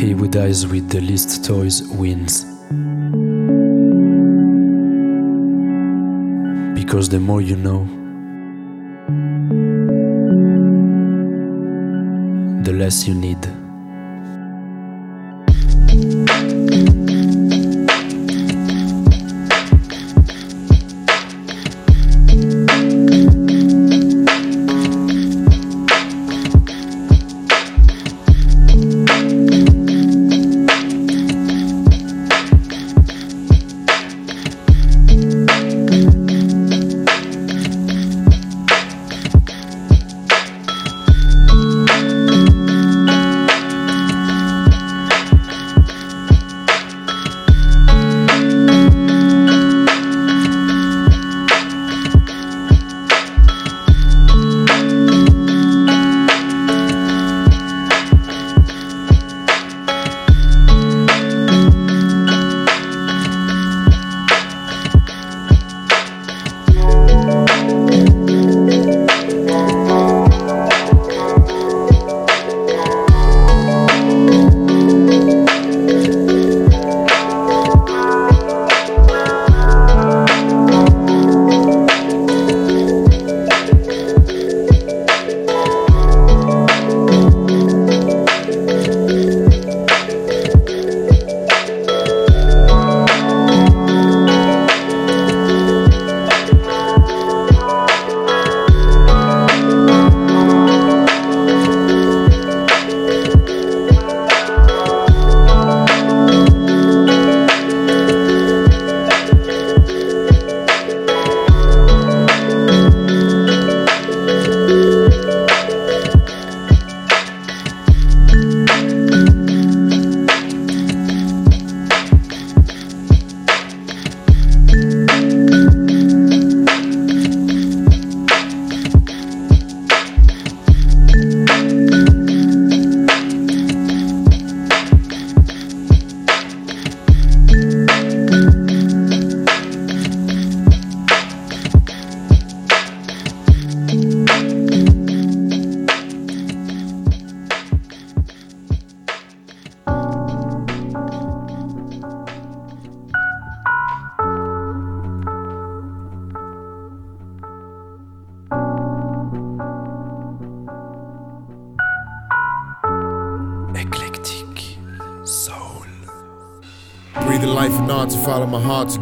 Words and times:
He 0.00 0.10
who 0.12 0.26
dies 0.26 0.66
with 0.66 0.88
the 0.88 1.00
least 1.00 1.44
toys 1.44 1.82
wins. 1.82 2.44
Because 6.74 7.08
the 7.08 7.20
more 7.20 7.40
you 7.40 7.56
know, 7.56 7.84
the 12.64 12.72
less 12.72 13.06
you 13.06 13.14
need. 13.14 13.61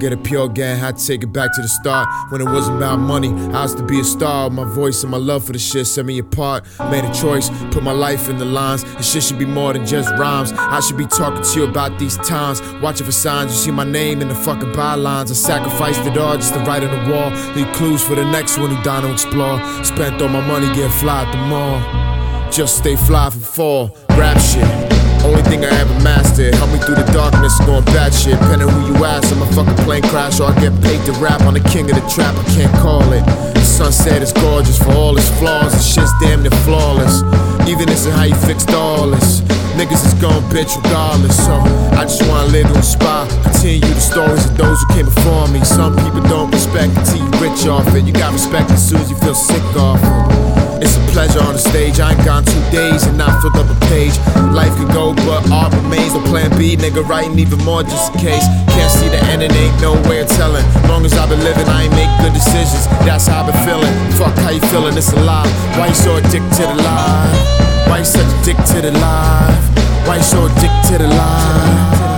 Get 0.01 0.13
a 0.13 0.17
pure 0.17 0.49
gain. 0.49 0.77
Had 0.77 0.97
to 0.97 1.07
take 1.07 1.23
it 1.23 1.33
back 1.33 1.55
to 1.55 1.63
the 1.63 1.69
start 1.69 2.09
when 2.31 2.41
it 2.41 2.47
wasn't 2.47 2.79
about 2.79 2.99
money. 2.99 3.29
I 3.53 3.63
was 3.63 3.75
to 3.77 3.85
be 3.85 4.01
a 4.01 4.05
star. 4.05 4.51
My 4.51 4.65
voice 4.65 5.03
and 5.03 5.11
my 5.13 5.19
love 5.19 5.45
for 5.45 5.53
the 5.53 5.59
shit 5.59 5.87
set 5.87 6.07
me 6.07 6.19
apart. 6.19 6.65
Made 6.91 7.05
a 7.05 7.13
choice, 7.13 7.51
put 7.71 7.83
my 7.83 7.93
life 7.93 8.29
in 8.29 8.39
the 8.39 8.45
lines. 8.45 8.83
This 8.95 9.13
shit 9.13 9.23
should 9.23 9.39
be 9.39 9.45
more 9.45 9.73
than 9.73 9.87
just 9.87 10.11
rhymes. 10.19 10.53
I 10.53 10.81
should 10.81 10.97
be 10.97 11.07
talking 11.07 11.43
to 11.43 11.61
you 11.61 11.65
about 11.69 11.99
these 11.99 12.17
times. 12.19 12.63
Watching 12.83 13.07
for 13.07 13.13
signs. 13.13 13.53
You 13.53 13.59
see 13.59 13.71
my 13.71 13.85
name 13.85 14.23
in 14.23 14.29
the 14.29 14.35
fucking 14.35 14.73
bylines. 14.73 15.31
I 15.31 15.35
sacrificed 15.35 16.01
it 16.07 16.17
all 16.17 16.37
just 16.37 16.55
to 16.55 16.61
write 16.61 16.83
on 16.83 16.91
the 16.91 17.13
wall. 17.13 17.31
Leave 17.55 17.71
clues 17.75 18.03
for 18.03 18.15
the 18.15 18.25
next 18.25 18.59
one 18.59 18.75
who 18.75 18.83
down 18.83 19.03
to 19.03 19.13
explore. 19.13 19.59
Spent 19.85 20.21
all 20.23 20.29
my 20.29 20.47
money 20.47 20.67
getting 20.75 20.91
fly 20.91 21.25
at 21.25 21.33
the 21.33 21.39
mall. 21.39 22.51
Just 22.51 22.79
stay 22.79 22.97
fly 22.97 23.31
for 23.31 23.39
fall. 23.39 23.97
Rap 24.11 24.41
shit. 24.41 24.90
Only 25.25 25.43
thing 25.43 25.65
I 25.65 25.71
ever 25.81 25.95
mastered. 26.01 26.55
Help 26.55 26.71
me 26.71 26.79
through 26.79 26.97
the 26.97 27.09
darkness, 27.13 27.59
going 27.67 27.85
bad 27.87 28.13
shit. 28.15 28.39
Depending 28.41 28.69
who 28.69 28.95
you 28.95 29.05
ask, 29.05 29.31
I'm 29.33 29.43
a 29.43 29.47
fucking 29.53 29.77
plane 29.85 30.03
crash 30.03 30.41
or 30.41 30.49
I 30.49 30.55
get 30.61 30.73
paid 30.83 31.05
to 31.07 31.13
rap. 31.21 31.43
I'm 31.43 31.55
the 31.55 31.61
king 31.69 31.91
of 31.91 31.97
the 31.97 32.07
trap, 32.09 32.35
I 32.37 32.45
can't 32.55 32.73
call 32.81 33.05
it. 33.13 33.25
The 33.55 33.65
sunset 33.65 34.23
is 34.23 34.33
gorgeous 34.33 34.79
for 34.79 34.93
all 34.93 35.17
its 35.17 35.29
flaws. 35.39 35.73
The 35.73 35.83
shit's 35.83 36.13
damn 36.21 36.43
near 36.43 36.51
flawless. 36.65 37.23
Even 37.69 37.87
this 37.87 38.07
is 38.07 38.15
how 38.15 38.25
you 38.25 38.35
fixed 38.35 38.71
all 38.71 39.09
this. 39.11 39.41
Niggas 39.77 40.05
is 40.07 40.15
gon' 40.15 40.43
bitch 40.51 40.77
regardless. 40.83 41.37
So 41.37 41.55
I 42.01 42.03
just 42.05 42.27
wanna 42.27 42.49
live 42.49 42.67
to 42.69 42.77
inspire. 42.77 43.29
Continue 43.45 43.93
the 43.93 44.01
stories 44.01 44.45
of 44.47 44.57
those 44.57 44.81
who 44.83 44.95
came 44.95 45.07
before 45.07 45.49
me. 45.49 45.61
Some 45.65 45.97
people 45.97 46.23
don't 46.33 46.51
respect 46.51 46.97
until 46.97 47.19
you 47.19 47.31
rich 47.41 47.67
off 47.67 47.87
it. 47.95 48.05
You 48.05 48.13
got 48.13 48.33
respect 48.33 48.71
as 48.71 48.89
soon 48.89 49.01
as 49.01 49.11
you 49.11 49.17
feel 49.17 49.35
sick 49.35 49.63
off 49.77 50.01
it. 50.03 50.70
A 51.11 51.13
pleasure 51.13 51.43
on 51.43 51.55
the 51.55 51.59
stage. 51.59 51.99
I 51.99 52.13
ain't 52.13 52.25
gone 52.25 52.45
two 52.45 52.61
days 52.71 53.07
and 53.07 53.19
not 53.19 53.43
filled 53.43 53.57
up 53.57 53.67
a 53.67 53.79
page. 53.87 54.15
Life 54.55 54.75
could 54.77 54.93
go, 54.93 55.15
but 55.27 55.43
art 55.51 55.73
remains. 55.75 56.15
No 56.15 56.21
plan 56.23 56.51
B, 56.59 56.77
nigga, 56.77 57.07
writing 57.07 57.39
even 57.39 57.59
more 57.65 57.83
just 57.83 58.15
in 58.15 58.21
case. 58.21 58.47
Can't 58.71 58.91
see 58.91 59.09
the 59.09 59.19
end 59.27 59.43
and 59.43 59.53
ain't 59.53 59.81
no 59.81 59.95
way 60.09 60.21
of 60.21 60.29
telling. 60.29 60.65
Long 60.89 61.05
as 61.05 61.13
I've 61.15 61.29
been 61.29 61.43
living, 61.43 61.67
I 61.67 61.85
ain't 61.85 61.95
make 61.95 62.11
good 62.23 62.35
decisions. 62.35 62.87
That's 63.03 63.27
how 63.27 63.43
I've 63.43 63.53
been 63.53 63.61
feeling. 63.67 63.95
Fuck 64.19 64.37
how 64.39 64.51
you 64.51 64.61
feeling, 64.71 64.97
it's 64.97 65.13
a 65.13 65.21
lie. 65.21 65.49
Why 65.79 65.89
you 65.89 65.95
so 65.95 66.17
addicted 66.17 66.53
to 66.59 66.63
the 66.63 66.77
lie? 66.79 67.87
Why 67.89 67.99
you 67.99 68.05
such 68.05 68.31
addicted 68.43 68.67
to 68.75 68.81
the 68.83 68.93
life? 68.93 70.07
Why 70.07 70.17
you 70.17 70.23
so 70.23 70.47
addicted 70.47 70.99
to 70.99 71.09
life? 71.09 72.10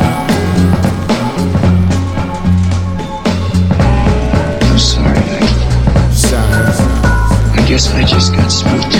Guess 7.72 7.90
I 7.94 8.04
just 8.04 8.34
got 8.34 8.48
spooked. 8.48 8.92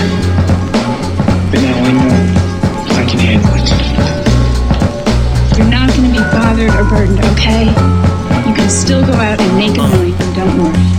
But 1.51 1.61
now 1.61 1.77
I 1.85 1.93
know 1.93 2.09
I 2.97 3.05
can 3.07 3.19
handle 3.19 3.53
it. 3.53 3.69
You're 5.59 5.69
not 5.69 5.91
going 5.91 6.09
to 6.09 6.15
be 6.15 6.25
bothered 6.33 6.71
or 6.71 6.89
burdened, 6.89 7.21
okay? 7.37 7.67
You 8.49 8.55
can 8.55 8.71
still 8.71 9.05
go 9.05 9.13
out 9.13 9.39
and 9.39 9.59
make 9.59 9.77
a 9.77 9.87
million, 9.89 10.17
don't 10.35 10.57
worry. 10.57 10.92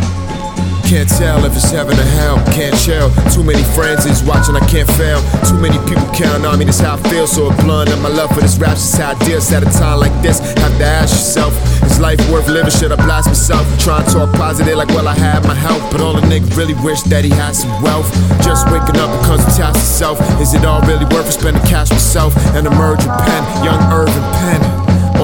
Can't 0.94 1.10
tell 1.10 1.44
if 1.44 1.56
it's 1.56 1.72
heaven 1.72 1.98
or 1.98 2.06
hell. 2.22 2.38
Can't 2.54 2.78
chill. 2.78 3.10
Too 3.34 3.42
many 3.42 3.64
friends 3.74 4.06
is 4.06 4.24
watching, 4.24 4.56
I 4.56 4.62
can't 4.70 4.88
fail. 4.92 5.18
Too 5.42 5.58
many 5.58 5.82
people 5.90 6.06
counting 6.14 6.46
on 6.46 6.60
me, 6.60 6.66
this 6.66 6.80
how 6.82 6.94
I 6.94 7.10
feel. 7.10 7.26
So 7.26 7.50
blunt 7.66 7.90
and 7.90 8.00
my 8.04 8.10
love 8.10 8.30
for 8.30 8.42
this 8.42 8.60
rap 8.60 8.78
is 8.78 8.94
how 8.94 9.18
I 9.18 9.26
deal. 9.26 9.42
At 9.42 9.66
a 9.66 9.72
time 9.74 10.00
like 10.00 10.14
this, 10.22 10.38
have 10.38 10.78
to 10.78 10.86
ask 10.86 11.10
yourself, 11.10 11.54
is 11.82 12.00
life 12.00 12.22
worth 12.30 12.48
living? 12.48 12.70
Should 12.70 12.92
I 12.92 12.98
blast 12.98 13.26
myself? 13.26 13.66
Try 13.80 14.04
to 14.04 14.12
talk 14.12 14.36
positive 14.36 14.78
like, 14.78 14.90
well, 14.90 15.08
I 15.08 15.16
have 15.16 15.48
my 15.48 15.56
health. 15.56 15.82
But 15.92 16.02
all 16.02 16.14
the 16.14 16.22
nigga 16.22 16.56
really 16.56 16.76
wish 16.86 17.02
that 17.10 17.26
he 17.26 17.32
had 17.32 17.56
some 17.56 17.74
wealth. 17.82 18.14
Just 18.46 18.70
waking 18.70 18.98
up 19.02 19.10
becomes 19.20 19.42
a 19.46 19.58
task 19.58 19.80
itself. 19.80 20.22
Is 20.40 20.54
it 20.54 20.64
all 20.64 20.82
really 20.82 21.06
worth 21.06 21.28
it? 21.28 21.32
Spending 21.32 21.64
cash 21.64 21.90
myself 21.90 22.38
and 22.54 22.68
emerging 22.68 23.10
pen, 23.10 23.66
young 23.66 23.82
Irvin 23.92 24.22
Penn. 24.38 24.73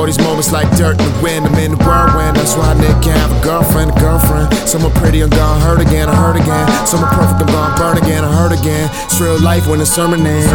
These 0.10 0.26
moments 0.26 0.52
like 0.52 0.66
dirt 0.76 1.00
in 1.00 1.06
the 1.06 1.22
wind. 1.22 1.46
I'm 1.46 1.54
in 1.60 1.78
the 1.78 1.78
whirlwind. 1.86 2.36
That's 2.36 2.56
why 2.56 2.72
a 2.72 2.76
nigga 2.76 2.98
can't 3.04 3.20
have 3.20 3.30
a 3.30 3.44
girlfriend, 3.46 3.92
a 3.92 4.00
girlfriend. 4.00 4.52
Someone 4.68 4.92
pretty, 4.94 5.22
I'm 5.22 5.30
gonna 5.30 5.64
hurt 5.64 5.82
again, 5.82 6.10
I 6.10 6.16
hurt 6.16 6.36
again. 6.36 6.66
Someone 6.88 7.14
perfect, 7.14 7.42
I'm 7.42 7.54
gonna 7.54 7.78
burn 7.78 7.98
again, 8.00 8.24
I 8.24 8.34
hurt 8.34 8.52
again. 8.52 8.90
It's 9.06 9.22
real 9.22 9.40
life 9.40 9.68
when 9.68 9.78
the 9.78 9.86
sermon 9.86 10.26
ends. 10.26 10.50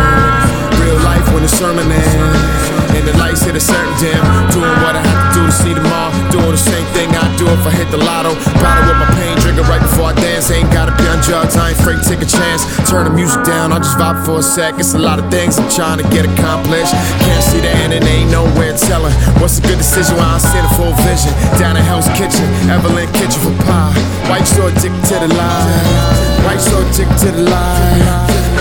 Real 0.82 0.98
life 1.06 1.32
when 1.32 1.44
the 1.44 1.48
sermon 1.48 1.86
ends. 1.86 2.83
And 2.94 3.04
the 3.06 3.14
lights 3.18 3.42
hit 3.42 3.58
a 3.58 3.60
certain 3.60 3.90
dim. 3.98 4.22
Doing 4.54 4.76
what 4.86 4.94
I 4.94 5.02
have 5.02 5.20
to 5.20 5.28
do 5.34 5.42
to 5.46 5.54
see 5.54 5.74
them 5.74 5.86
all. 5.90 6.14
Doing 6.30 6.54
the 6.54 6.62
same 6.62 6.86
thing 6.94 7.10
I 7.10 7.26
do 7.34 7.46
if 7.50 7.66
I 7.66 7.72
hit 7.74 7.90
the 7.90 7.98
lotto. 7.98 8.34
Bottle 8.62 8.86
with 8.86 8.98
my 9.02 9.10
pain, 9.18 9.34
drink 9.42 9.58
it 9.58 9.66
right 9.66 9.82
before 9.82 10.10
I 10.10 10.14
dance. 10.14 10.50
Ain't 10.50 10.70
gotta 10.70 10.94
be 10.94 11.04
on 11.10 11.18
drugs, 11.26 11.58
I 11.58 11.70
ain't 11.70 11.78
afraid 11.78 11.98
to 12.02 12.06
take 12.06 12.22
a 12.22 12.30
chance. 12.30 12.62
Turn 12.88 13.04
the 13.04 13.14
music 13.14 13.42
down, 13.42 13.72
I'll 13.74 13.82
just 13.82 13.98
vibe 13.98 14.22
for 14.24 14.38
a 14.38 14.42
sec. 14.42 14.78
It's 14.78 14.94
a 14.94 15.02
lot 15.02 15.18
of 15.18 15.26
things 15.30 15.58
I'm 15.58 15.68
trying 15.70 15.98
to 15.98 16.06
get 16.14 16.24
accomplished. 16.24 16.94
Can't 17.26 17.44
see 17.44 17.60
the 17.60 17.70
end 17.82 17.92
and 17.92 18.04
ain't 18.06 18.30
nowhere 18.30 18.78
telling. 18.78 19.12
What's 19.42 19.58
a 19.58 19.62
good 19.62 19.78
decision 19.78 20.14
while 20.16 20.38
I'm 20.38 20.40
seeing 20.40 20.64
a 20.64 20.74
full 20.78 20.94
vision? 21.02 21.34
Down 21.58 21.76
in 21.76 21.82
Hell's 21.82 22.08
Kitchen, 22.14 22.46
Evelyn 22.70 23.10
Kitchen 23.18 23.42
for 23.42 23.54
pie. 23.66 23.94
White 24.30 24.46
so 24.46 24.70
addicted 24.70 25.02
to 25.10 25.16
the 25.18 25.30
lie. 25.34 26.14
White 26.46 26.62
so 26.62 26.78
addicted 26.78 27.18
to 27.26 27.30
the 27.34 27.42
lie. 27.50 27.98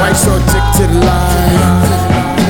White 0.02 0.18
so 0.18 0.34
addicted 0.34 0.74
to 0.78 0.84
the 0.90 1.00
lie. 1.06 2.43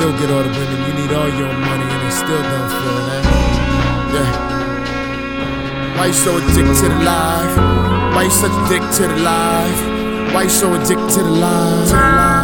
Still 0.00 0.18
get 0.18 0.30
all 0.30 0.42
the 0.42 0.48
women. 0.48 0.80
You 0.88 0.94
need 0.94 1.12
all 1.12 1.28
your 1.28 1.52
money 1.68 1.84
and 1.84 2.00
they 2.00 2.10
still 2.10 2.42
don't 2.50 2.70
feel 2.72 2.96
eh? 2.96 3.08
that. 3.08 3.24
Yeah. 4.14 4.32
Why 5.98 6.06
you 6.06 6.14
so 6.14 6.38
addicted 6.38 6.74
to 6.80 6.88
the 6.88 7.00
life? 7.04 7.54
Why 8.14 8.22
you 8.24 8.30
such 8.30 8.50
a 8.50 8.68
dick 8.70 8.84
to 8.96 9.02
the 9.08 9.16
life? 9.16 9.80
Why 10.32 10.44
you 10.44 10.48
so 10.48 10.72
addicted? 10.72 11.10
To 11.16 11.22
the 11.22 11.30
life. 11.30 11.88
To 11.88 11.96
the 11.96 12.00
life. 12.00 12.39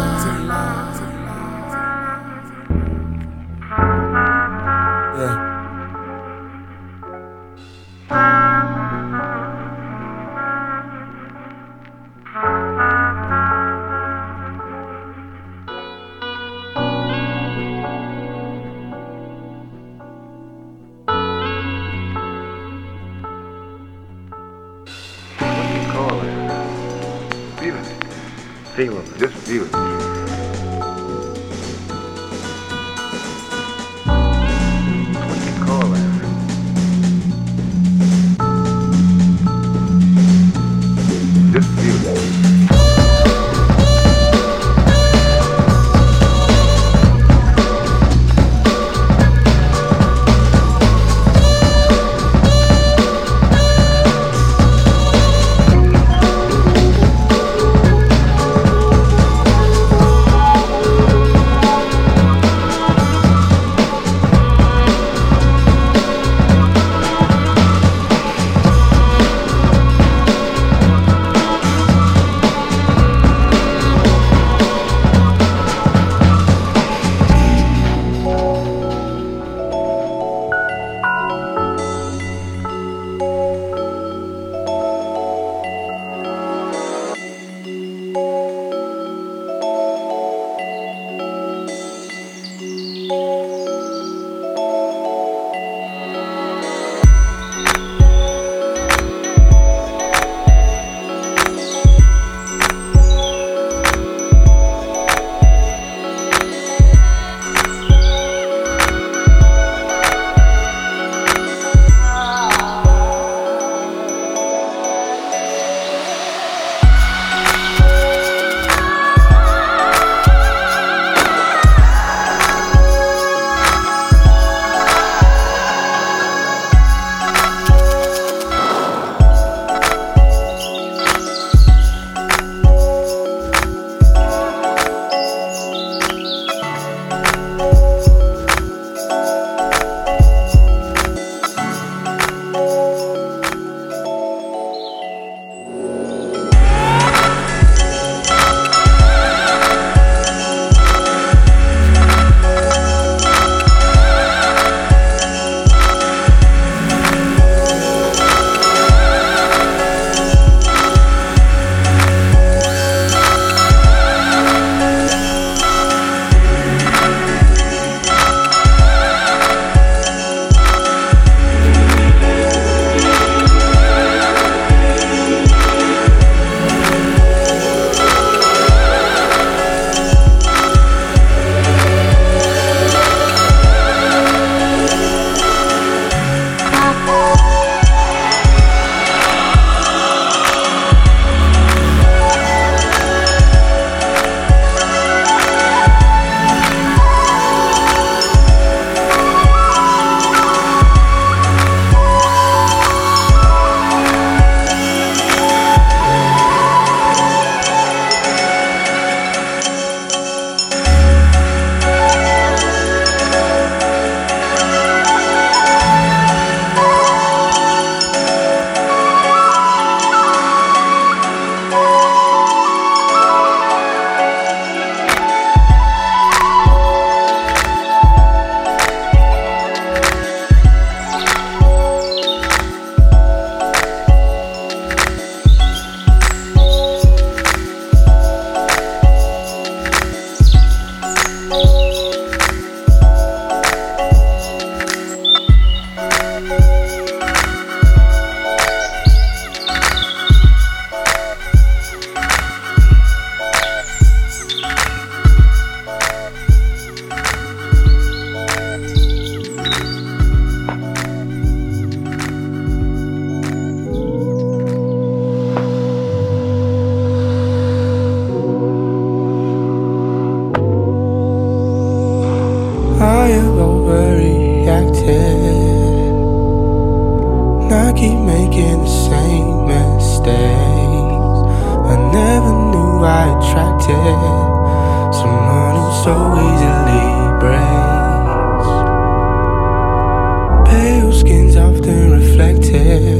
ser. 292.77 293.16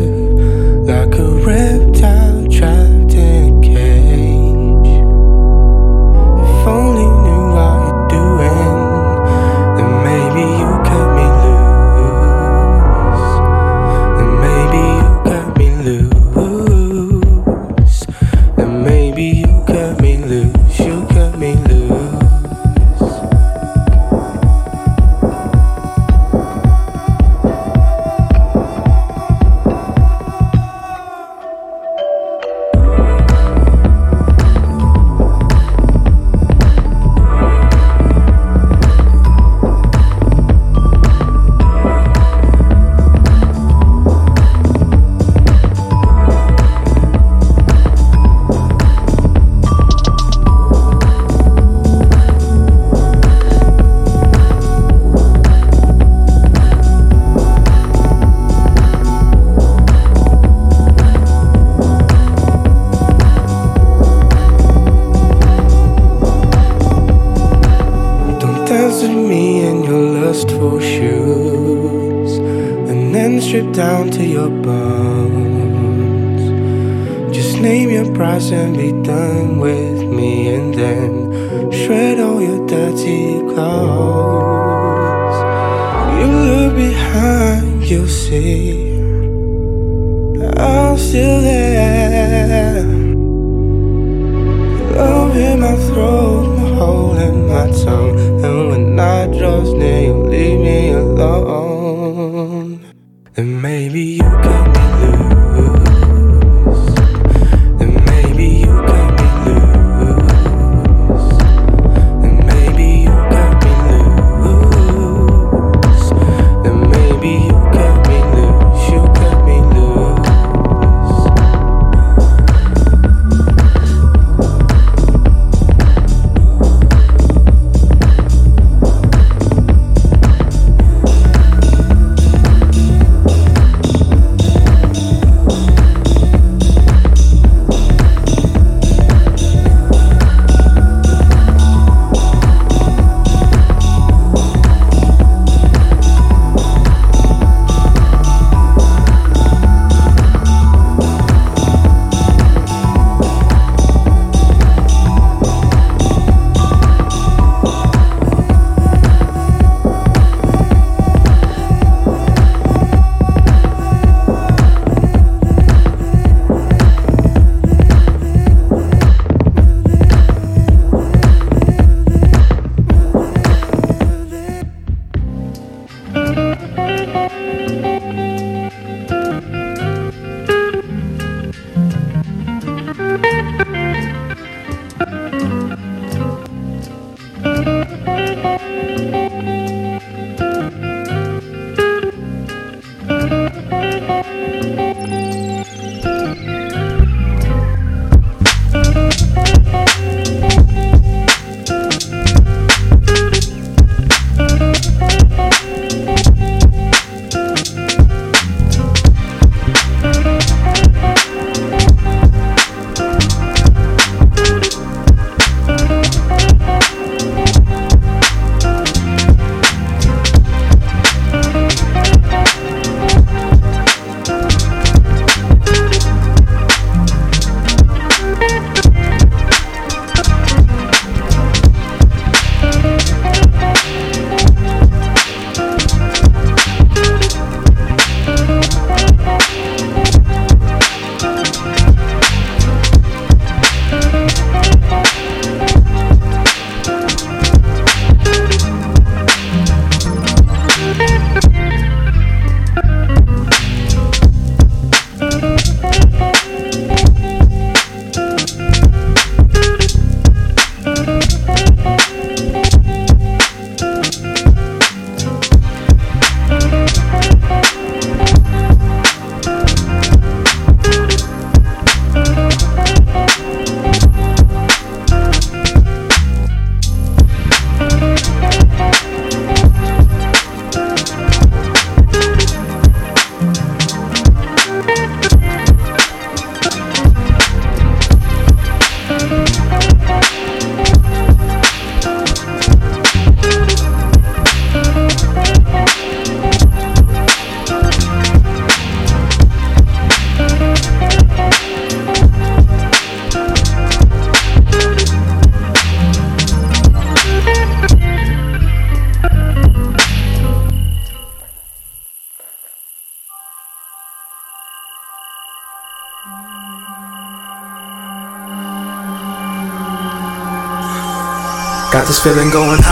This 322.17 322.24
feeling 322.24 322.50
going 322.50 322.87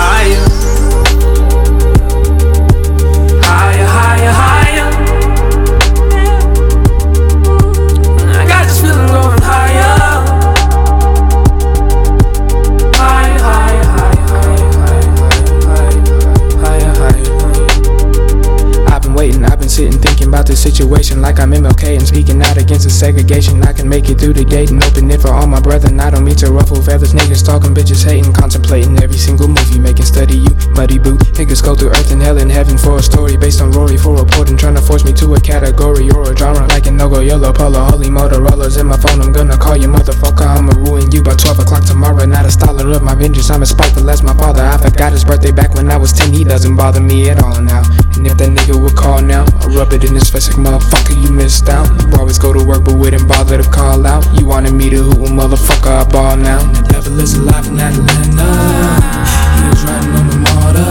segregation. 22.96 23.62
I 23.64 23.74
can 23.74 23.90
make 23.90 24.10
it 24.10 24.18
through 24.18 24.34
the 24.34 24.46
gate 24.46 24.72
and 24.72 24.82
open 24.84 25.12
it 25.12 25.22
for 25.22 25.30
all 25.36 25.46
my 25.46 25.60
brethren. 25.60 26.00
I 26.00 26.10
don't 26.10 26.24
mean 26.24 26.36
to 26.38 26.52
ruffle 26.52 26.82
feathers, 26.82 27.14
niggas 27.14 27.46
talking, 27.46 27.76
bitches 27.76 28.04
hating, 28.04 28.34
contemplating 28.34 28.98
every 29.04 29.18
single 29.18 29.48
movie, 29.48 29.78
making 29.78 30.06
study 30.06 30.38
you, 30.38 30.54
muddy 30.72 30.98
boot. 30.98 31.20
Niggas 31.36 31.62
go 31.62 31.76
through 31.76 31.90
earth 31.92 32.12
and 32.12 32.22
hell 32.22 32.38
and 32.40 32.52
heaven 32.52 32.78
for 32.78 32.98
a 32.98 33.04
story 33.04 33.36
based 33.36 33.62
on 33.62 33.72
Rory 33.72 33.98
for 33.98 34.16
reporting, 34.16 34.56
trying 34.58 34.76
to 34.76 34.82
force 34.82 35.04
me 35.04 35.12
to 35.14 35.36
a 35.36 35.40
category 35.40 36.10
or 36.12 36.32
a 36.32 36.36
genre 36.36 36.66
like 36.68 36.88
an 36.88 36.96
no-go 36.96 37.20
yellow 37.20 37.52
polo, 37.52 37.84
holy 37.84 38.08
Motorola's 38.08 38.78
in 38.78 38.88
my 38.88 38.98
phone. 38.98 39.22
I'm 39.22 39.34
gonna 39.34 39.58
call 39.58 39.76
you 39.76 39.90
motherfucker. 39.90 40.48
I'ma 40.48 40.74
ruin 40.88 41.12
you 41.12 41.22
by 41.22 41.36
12 41.36 41.60
o'clock 41.60 41.84
tomorrow. 41.84 42.26
Not 42.26 42.46
a 42.46 42.52
scholar 42.52 42.90
of 42.96 43.04
my 43.04 43.16
vengeance. 43.16 43.50
I'm 43.50 43.62
as 43.62 43.72
spiteful 43.72 44.10
as 44.10 44.24
my 44.24 44.34
father. 44.36 44.64
I 44.64 44.78
forgot 44.78 45.12
his 45.12 45.26
birthday 45.26 45.52
back 45.52 45.74
when 45.74 45.92
I 45.92 45.98
was 45.98 46.14
10. 46.14 46.34
He 46.34 46.44
doesn't 46.44 46.76
bother 46.76 47.02
me 47.02 47.30
at 47.30 47.44
all 47.44 47.62
now. 47.62 47.84
And 48.26 48.34
if 48.34 48.42
that 48.42 48.58
nigga 48.58 48.74
would 48.74 48.98
call 48.98 49.22
now, 49.22 49.46
I'll 49.62 49.70
rub 49.70 49.94
it 49.94 50.02
in 50.02 50.18
his 50.18 50.34
face 50.34 50.50
like 50.50 50.58
motherfucker. 50.58 51.14
You 51.14 51.30
missed 51.30 51.70
out. 51.70 51.86
You 52.10 52.18
always 52.18 52.42
go 52.42 52.50
to 52.58 52.58
work 52.66 52.82
but 52.82 52.98
wouldn't 52.98 53.30
bother 53.30 53.62
to 53.62 53.70
call 53.70 54.02
out. 54.02 54.26
You 54.34 54.50
wanted 54.50 54.74
me 54.74 54.90
to 54.90 55.14
hoot, 55.14 55.30
motherfucker. 55.30 55.94
I 55.94 56.10
ball 56.10 56.34
now. 56.34 56.58
The 56.74 56.90
devil 56.90 57.20
is 57.22 57.38
alive 57.38 57.70
in 57.70 57.78
Atlanta. 57.78 58.50
He 59.62 59.70
was 59.70 59.82
riding 59.86 60.10
on 60.18 60.26
the 60.26 60.42
motor. 60.42 60.90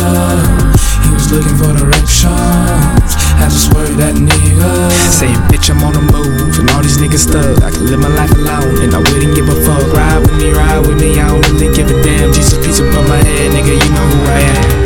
He 1.03 1.11
was 1.11 1.27
looking 1.35 1.59
for 1.59 1.75
directions. 1.75 3.19
Had 3.43 3.51
to 3.51 3.59
swerve 3.59 3.99
that 3.99 4.15
nigga. 4.15 4.71
Saying, 5.11 5.35
bitch, 5.51 5.75
I'm 5.75 5.83
on 5.83 5.99
the 5.99 6.07
move. 6.07 6.55
And 6.63 6.71
all 6.71 6.87
these 6.87 7.03
niggas 7.03 7.27
stuck. 7.27 7.67
I 7.67 7.75
can 7.75 7.91
live 7.91 7.99
my 7.99 8.15
life 8.15 8.31
alone. 8.31 8.79
And 8.79 8.95
I 8.95 9.03
wouldn't 9.03 9.35
give 9.35 9.51
a 9.51 9.59
fuck. 9.67 9.83
Ride 9.91 10.23
with 10.23 10.39
me, 10.39 10.55
ride 10.55 10.87
with 10.87 11.03
me. 11.03 11.19
I 11.19 11.35
don't 11.35 11.43
really 11.51 11.75
give 11.75 11.91
a 11.91 11.99
damn. 11.99 12.31
Jesus, 12.31 12.63
piece 12.63 12.79
above 12.79 13.11
my 13.11 13.19
head, 13.19 13.51
nigga. 13.51 13.75
You 13.75 13.91
know 13.91 14.07
who 14.07 14.23
I 14.23 14.39
am. 14.39 14.84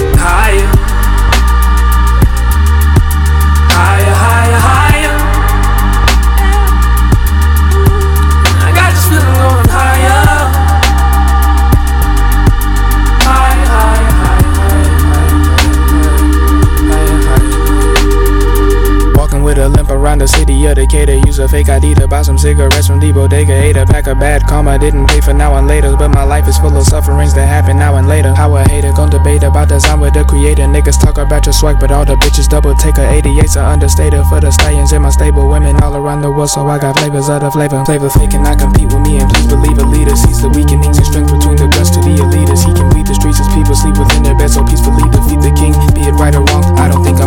Around 19.98 20.18
the 20.22 20.28
city 20.28 20.54
of 20.66 20.76
Decatur. 20.76 21.18
Use 21.26 21.38
a 21.38 21.48
fake 21.48 21.68
ID 21.68 21.94
to 21.96 22.06
buy 22.06 22.22
some 22.22 22.38
cigarettes 22.38 22.86
from 22.86 23.00
the 23.00 23.10
bodega. 23.10 23.52
Ate 23.52 23.76
a 23.76 23.84
pack 23.84 24.06
of 24.06 24.18
bad 24.18 24.46
karma. 24.46 24.78
Didn't 24.78 25.06
pay 25.06 25.20
for 25.20 25.34
now 25.34 25.58
and 25.58 25.66
later. 25.66 25.96
But 25.96 26.14
my 26.14 26.22
life 26.22 26.46
is 26.46 26.56
full 26.58 26.74
of 26.76 26.86
sufferings 26.86 27.34
that 27.34 27.46
happen 27.46 27.76
now 27.76 27.96
and 27.96 28.06
later. 28.06 28.34
How 28.34 28.54
a 28.56 28.62
hater 28.68 28.92
gon' 28.94 29.10
debate 29.10 29.42
about 29.42 29.68
design 29.68 30.00
with 30.00 30.14
the 30.14 30.24
creator. 30.24 30.62
Niggas 30.62 31.02
talk 31.02 31.18
about 31.18 31.44
your 31.46 31.52
swag, 31.52 31.80
but 31.80 31.90
all 31.90 32.04
the 32.04 32.14
bitches 32.16 32.48
double 32.48 32.74
take 32.74 32.96
a 32.98 33.06
88's 33.18 33.56
are 33.56 33.72
understated 33.72 34.24
for 34.30 34.40
the 34.40 34.50
stallions 34.50 34.92
in 34.92 35.02
my 35.02 35.10
stable. 35.10 35.48
Women 35.48 35.76
all 35.82 35.96
around 35.96 36.22
the 36.22 36.30
world, 36.30 36.50
so 36.50 36.66
I 36.66 36.78
got 36.78 36.98
flavors 36.98 37.28
of 37.28 37.42
the 37.42 37.50
flavor. 37.50 37.84
Flavor 37.84 38.10
fake 38.10 38.34
and 38.34 38.44
not 38.44 38.58
compete 38.58 38.92
with 38.92 39.02
me. 39.02 39.18
And 39.18 39.28
please 39.30 39.46
believe 39.46 39.78
a 39.78 39.86
leader 39.86 40.14
sees 40.14 40.40
the 40.40 40.48
weakenings 40.48 40.98
and 40.98 41.06
strength 41.06 41.34
between 41.34 41.58
the 41.58 41.68
guts 41.68 41.90
to 41.98 42.00
the 42.00 42.14
elitist. 42.14 42.64
He 42.64 42.72
can 42.72 42.88
weed 42.94 43.06
the 43.06 43.14
streets 43.18 43.40
as 43.42 43.48
people 43.50 43.74
sleep 43.74 43.98
within 43.98 44.22
their 44.22 44.38
beds, 44.38 44.54
so 44.54 44.62
peacefully 44.62 45.04
defeat 45.10 45.42
the 45.42 45.52
king. 45.58 45.74
Be 45.92 46.06
it 46.06 46.14
right 46.14 46.34
or 46.34 46.46
wrong, 46.54 46.64
I 46.78 46.86
don't 46.86 47.02
think 47.02 47.17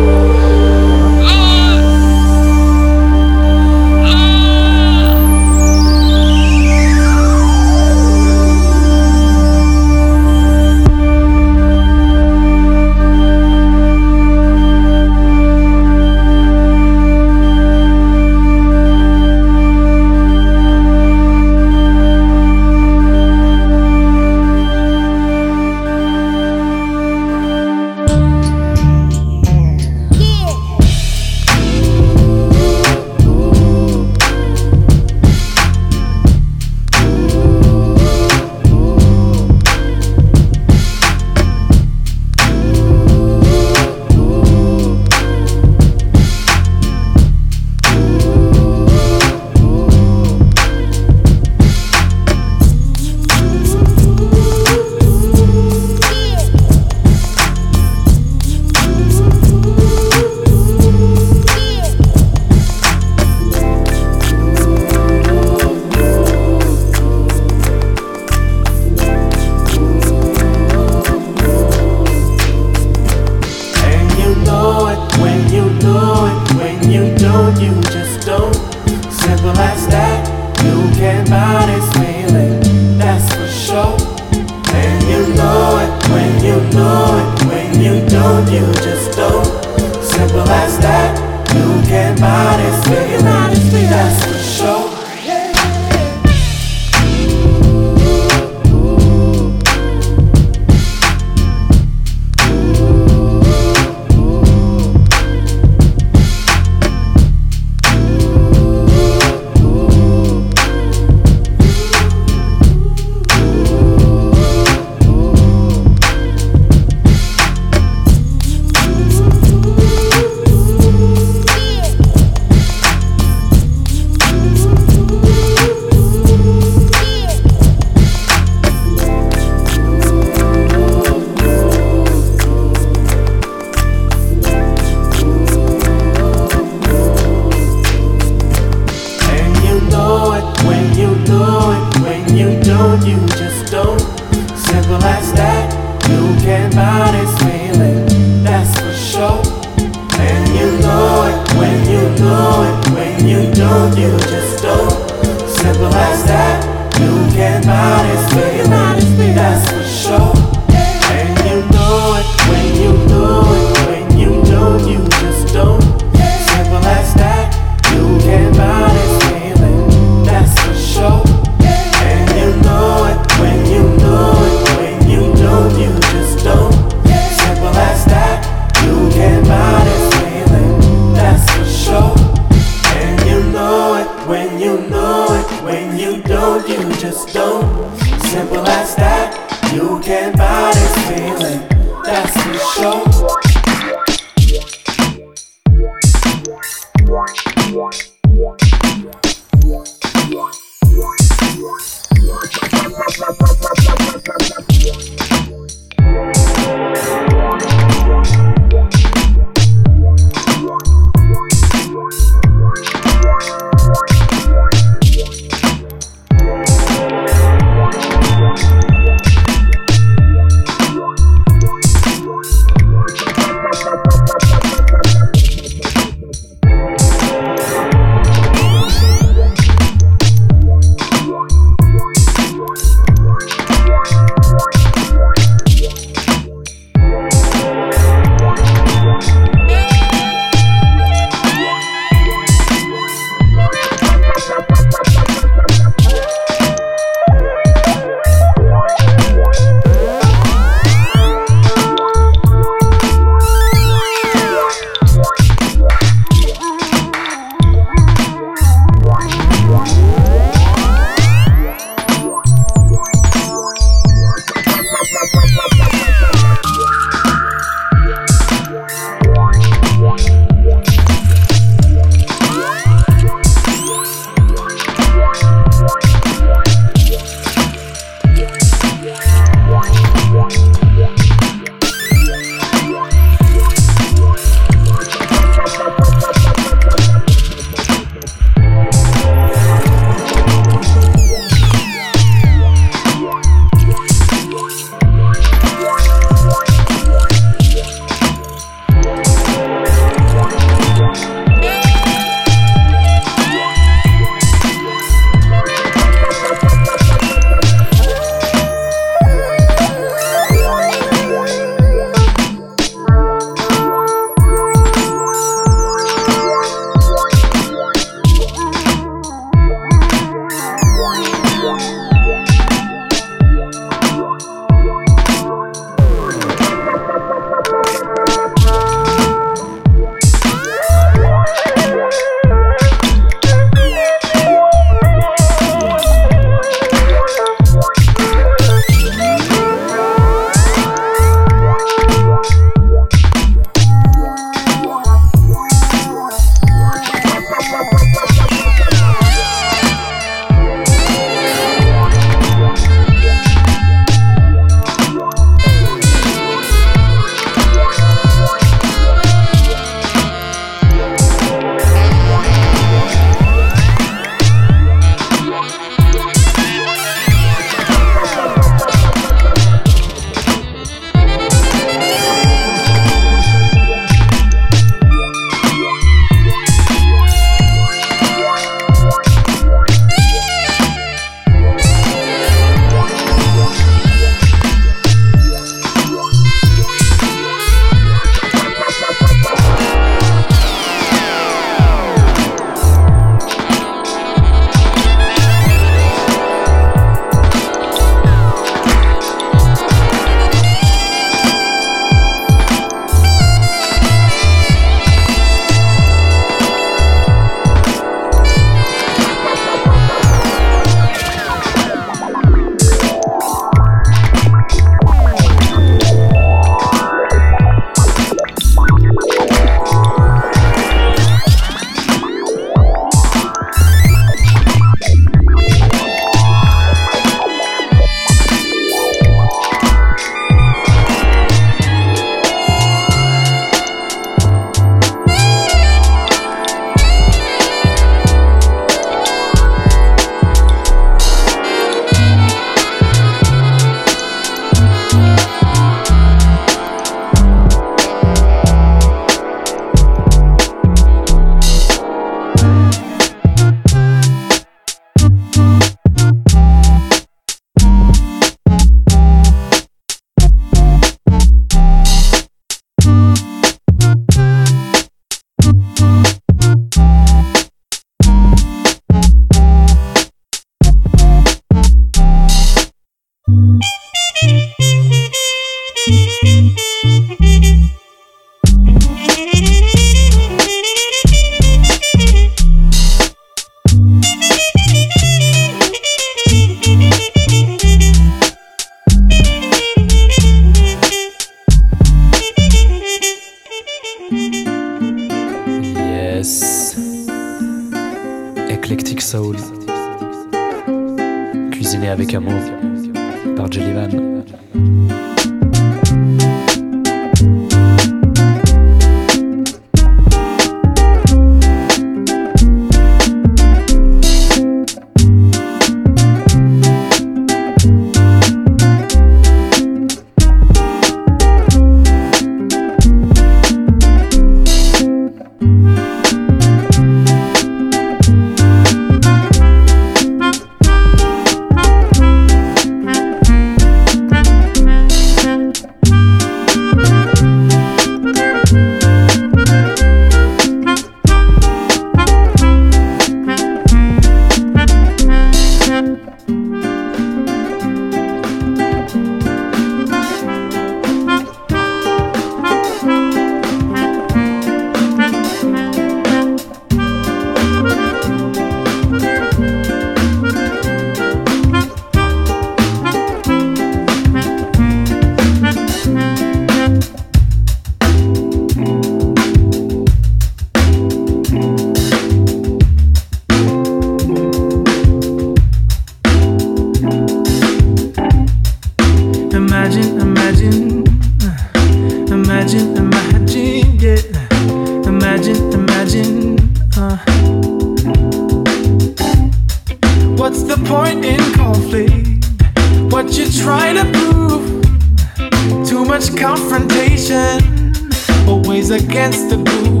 against 598.90 599.50
the 599.50 599.56
glue. 599.56 600.00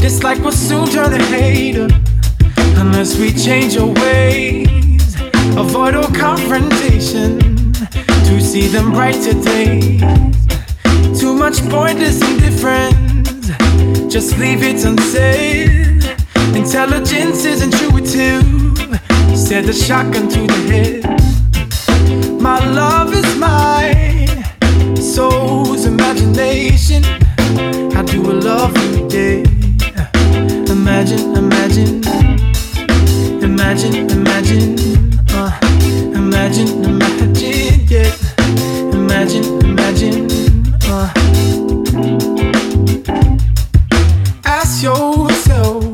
Dislike 0.00 0.38
will 0.38 0.52
soon 0.52 0.86
turn 0.88 1.10
to 1.10 1.24
hate 1.24 1.76
unless 2.76 3.18
we 3.18 3.32
change 3.32 3.76
our 3.76 3.86
ways. 3.86 5.16
Avoid 5.56 5.96
all 5.96 6.12
confrontation 6.12 7.72
to 7.72 8.40
see 8.40 8.68
them 8.68 8.92
brighter 8.92 9.32
days. 9.32 10.00
Too 11.18 11.34
much 11.34 11.58
pointless 11.68 12.20
indifference, 12.30 13.48
just 14.12 14.38
leave 14.38 14.62
it 14.62 14.84
unsaid. 14.84 16.04
Intelligence 16.54 17.44
is 17.44 17.62
intuitive, 17.62 18.44
said 19.36 19.64
the 19.64 19.72
shotgun 19.72 20.28
to 20.28 20.46
the 20.46 20.60
head. 20.70 22.40
My 22.40 22.58
love 22.72 23.12
is 23.12 23.36
mine, 23.36 24.96
soul's 24.96 25.84
imagination 25.84 27.25
like 28.06 28.14
you 28.14 28.30
a 28.30 28.34
lovely 28.34 29.08
day. 29.08 29.42
Imagine, 30.70 31.36
imagine, 31.36 32.02
imagine, 33.42 34.10
imagine, 34.10 34.78
uh, 35.30 35.58
imagine, 36.14 36.84
imagine, 36.84 37.86
yeah. 37.88 38.12
Imagine, 38.92 39.44
imagine, 39.64 40.28
uh. 40.84 41.12
Ask 44.44 44.82
yourself, 44.82 45.84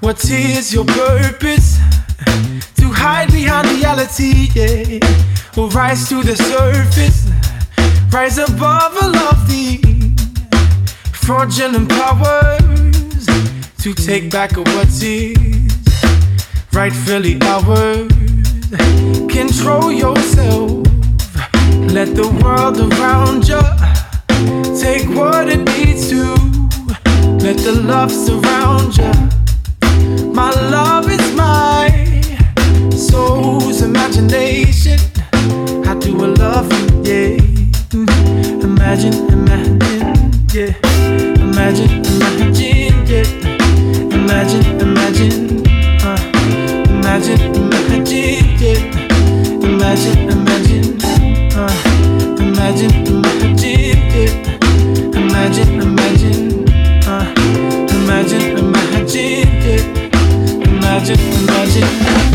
what 0.00 0.24
is 0.30 0.72
your 0.72 0.84
purpose? 0.84 1.78
To 2.76 2.86
hide 2.90 3.30
behind 3.32 3.68
reality, 3.78 4.48
yeah, 4.54 4.98
or 5.56 5.68
rise 5.68 6.08
to 6.08 6.22
the 6.22 6.36
surface, 6.36 7.28
rise 8.12 8.38
above 8.38 8.96
a 9.02 9.08
lofty 9.08 9.99
back 14.30 14.56
of 14.56 14.64
what's 14.74 15.00
his, 15.02 15.36
rightfully 16.72 17.36
ours. 17.42 18.08
Control 19.28 19.92
yourself, 19.92 20.70
let 21.96 22.14
the 22.14 22.28
world 22.42 22.78
around 22.80 23.48
you 23.48 23.60
take 24.80 25.06
what 25.14 25.48
it 25.48 25.62
needs 25.76 26.08
to. 26.08 26.22
Let 27.44 27.58
the 27.58 27.82
love 27.84 28.10
surround 28.10 28.96
you. 28.96 30.32
My 30.32 30.50
love 30.70 31.10
is 31.10 31.34
my 31.34 31.90
soul's 32.96 33.82
imagination. 33.82 34.98
How 35.84 35.94
do 35.98 36.24
I 36.24 36.28
love 36.28 36.72
you? 36.72 37.02
Yeah, 37.04 37.36
mm, 37.90 38.62
imagine, 38.62 39.14
imagine, 39.28 40.32
yeah, 40.54 40.89
imagine, 52.82 53.06
imagine, 53.10 54.00
yeah. 54.14 54.58
Imagine, 55.12 55.82
imagine, 55.82 56.64
uh, 57.06 57.26
imagine, 57.94 58.58
imagine. 58.58 59.50
Imagine, 60.64 61.20
imagine. 61.20 62.29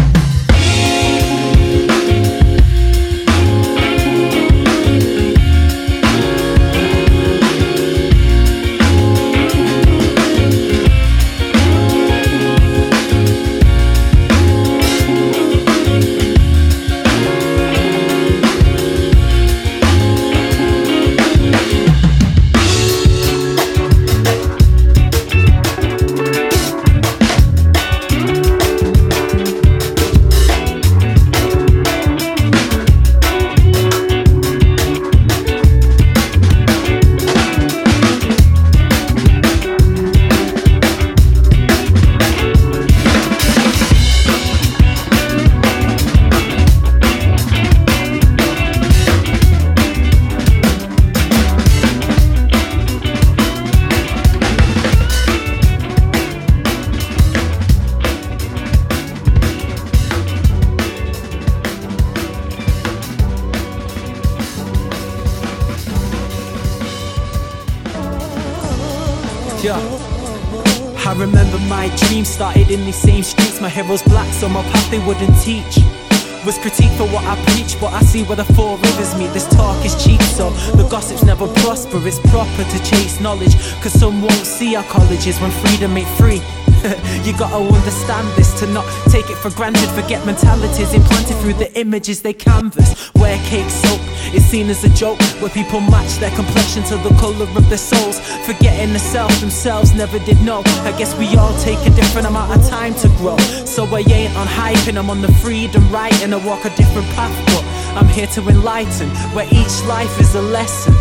It's 82.08 82.20
proper 82.30 82.63
to 82.63 82.84
chase 82.84 83.20
knowledge, 83.20 83.56
cause 83.82 83.94
some 83.94 84.22
won't 84.22 84.46
see 84.46 84.76
our 84.76 84.84
colleges 84.84 85.39
when 85.39 85.50
freedom 85.50 85.98
ain't 85.98 86.08
free. 86.20 86.41
you 87.26 87.34
gotta 87.36 87.56
understand 87.56 88.28
this 88.38 88.54
to 88.60 88.68
not 88.68 88.86
take 89.10 89.30
it 89.32 89.38
for 89.38 89.50
granted. 89.50 89.89
Forget 90.00 90.24
mentalities 90.24 90.94
implanted 90.94 91.36
through 91.38 91.54
the 91.54 91.74
images 91.80 92.22
they 92.22 92.34
canvas. 92.34 93.12
Wear 93.15 93.38
cake 93.46 93.70
soap 93.72 94.00
is 94.36 94.46
seen 94.46 94.70
as 94.70 94.84
a 94.84 94.89
joke 94.89 95.20
where 95.41 95.50
people 95.50 95.80
match 95.80 96.18
their 96.18 96.30
complexion 96.36 96.84
to 96.84 96.98
the 96.98 97.10
color 97.15 97.48
of 97.58 97.70
their 97.70 97.80
souls. 97.80 98.20
Forgetting 98.46 98.94
the 98.94 99.00
self 99.00 99.34
themselves 99.39 99.96
never 99.96 100.20
did 100.20 100.39
know. 100.41 100.62
I 100.84 100.94
guess 101.00 101.18
we 101.18 101.36
all 101.38 101.58
take 101.60 101.80
a 101.88 101.89
different 101.96 102.28
amount 102.28 102.56
of 102.56 102.70
time 102.70 102.94
to 102.96 103.08
grow. 103.18 103.38
So 103.65 103.86
I 103.86 104.02
ain't 104.02 104.36
on 104.38 104.46
hyping, 104.46 104.98
I'm 104.98 105.10
on 105.10 105.24
the 105.24 105.34
freedom 105.41 105.89
right 105.91 106.13
and 106.22 106.36
I 106.36 106.38
walk 106.46 106.65
a 106.65 106.76
different 106.76 107.08
path. 107.18 107.36
But 107.48 107.63
I'm 107.98 108.08
here 108.08 108.28
to 108.28 108.48
enlighten 108.48 109.10
where 109.34 109.48
each 109.52 109.82
life 109.86 110.20
is 110.20 110.36
a 110.36 110.41
lesson. 110.41 110.94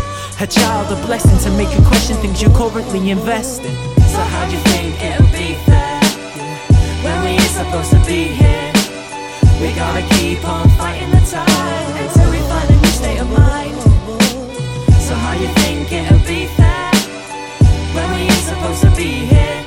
A 0.45 0.47
child, 0.47 0.91
a 0.91 1.05
blessing 1.07 1.39
to 1.39 1.57
make 1.57 1.73
you 1.75 1.83
question 1.87 2.15
things 2.17 2.39
you're 2.39 2.53
currently 2.53 3.09
investing. 3.09 3.73
So 3.97 4.21
how 4.29 4.45
do 4.45 4.51
you 4.53 4.61
think 4.69 4.93
it'll 5.01 5.25
be 5.33 5.57
fair 5.65 5.99
when 7.01 7.17
we 7.23 7.29
ain't 7.29 7.55
supposed 7.57 7.89
to 7.89 7.99
be 8.05 8.29
here? 8.37 8.71
We 9.59 9.73
gotta 9.73 10.05
keep 10.13 10.47
on 10.47 10.69
fighting 10.77 11.09
the 11.09 11.23
tide 11.25 11.97
until 11.97 12.29
we 12.29 12.37
find 12.45 12.69
a 12.69 12.77
new 12.77 12.93
state 12.93 13.19
of 13.21 13.29
mind. 13.33 13.73
So 15.01 15.15
how 15.15 15.33
you 15.33 15.47
think 15.65 15.91
it'll 15.91 16.19
be 16.29 16.45
fair 16.53 16.93
when 17.95 18.07
we 18.13 18.29
ain't 18.29 18.45
supposed 18.45 18.81
to 18.85 18.91
be 18.91 19.25
here? 19.25 19.65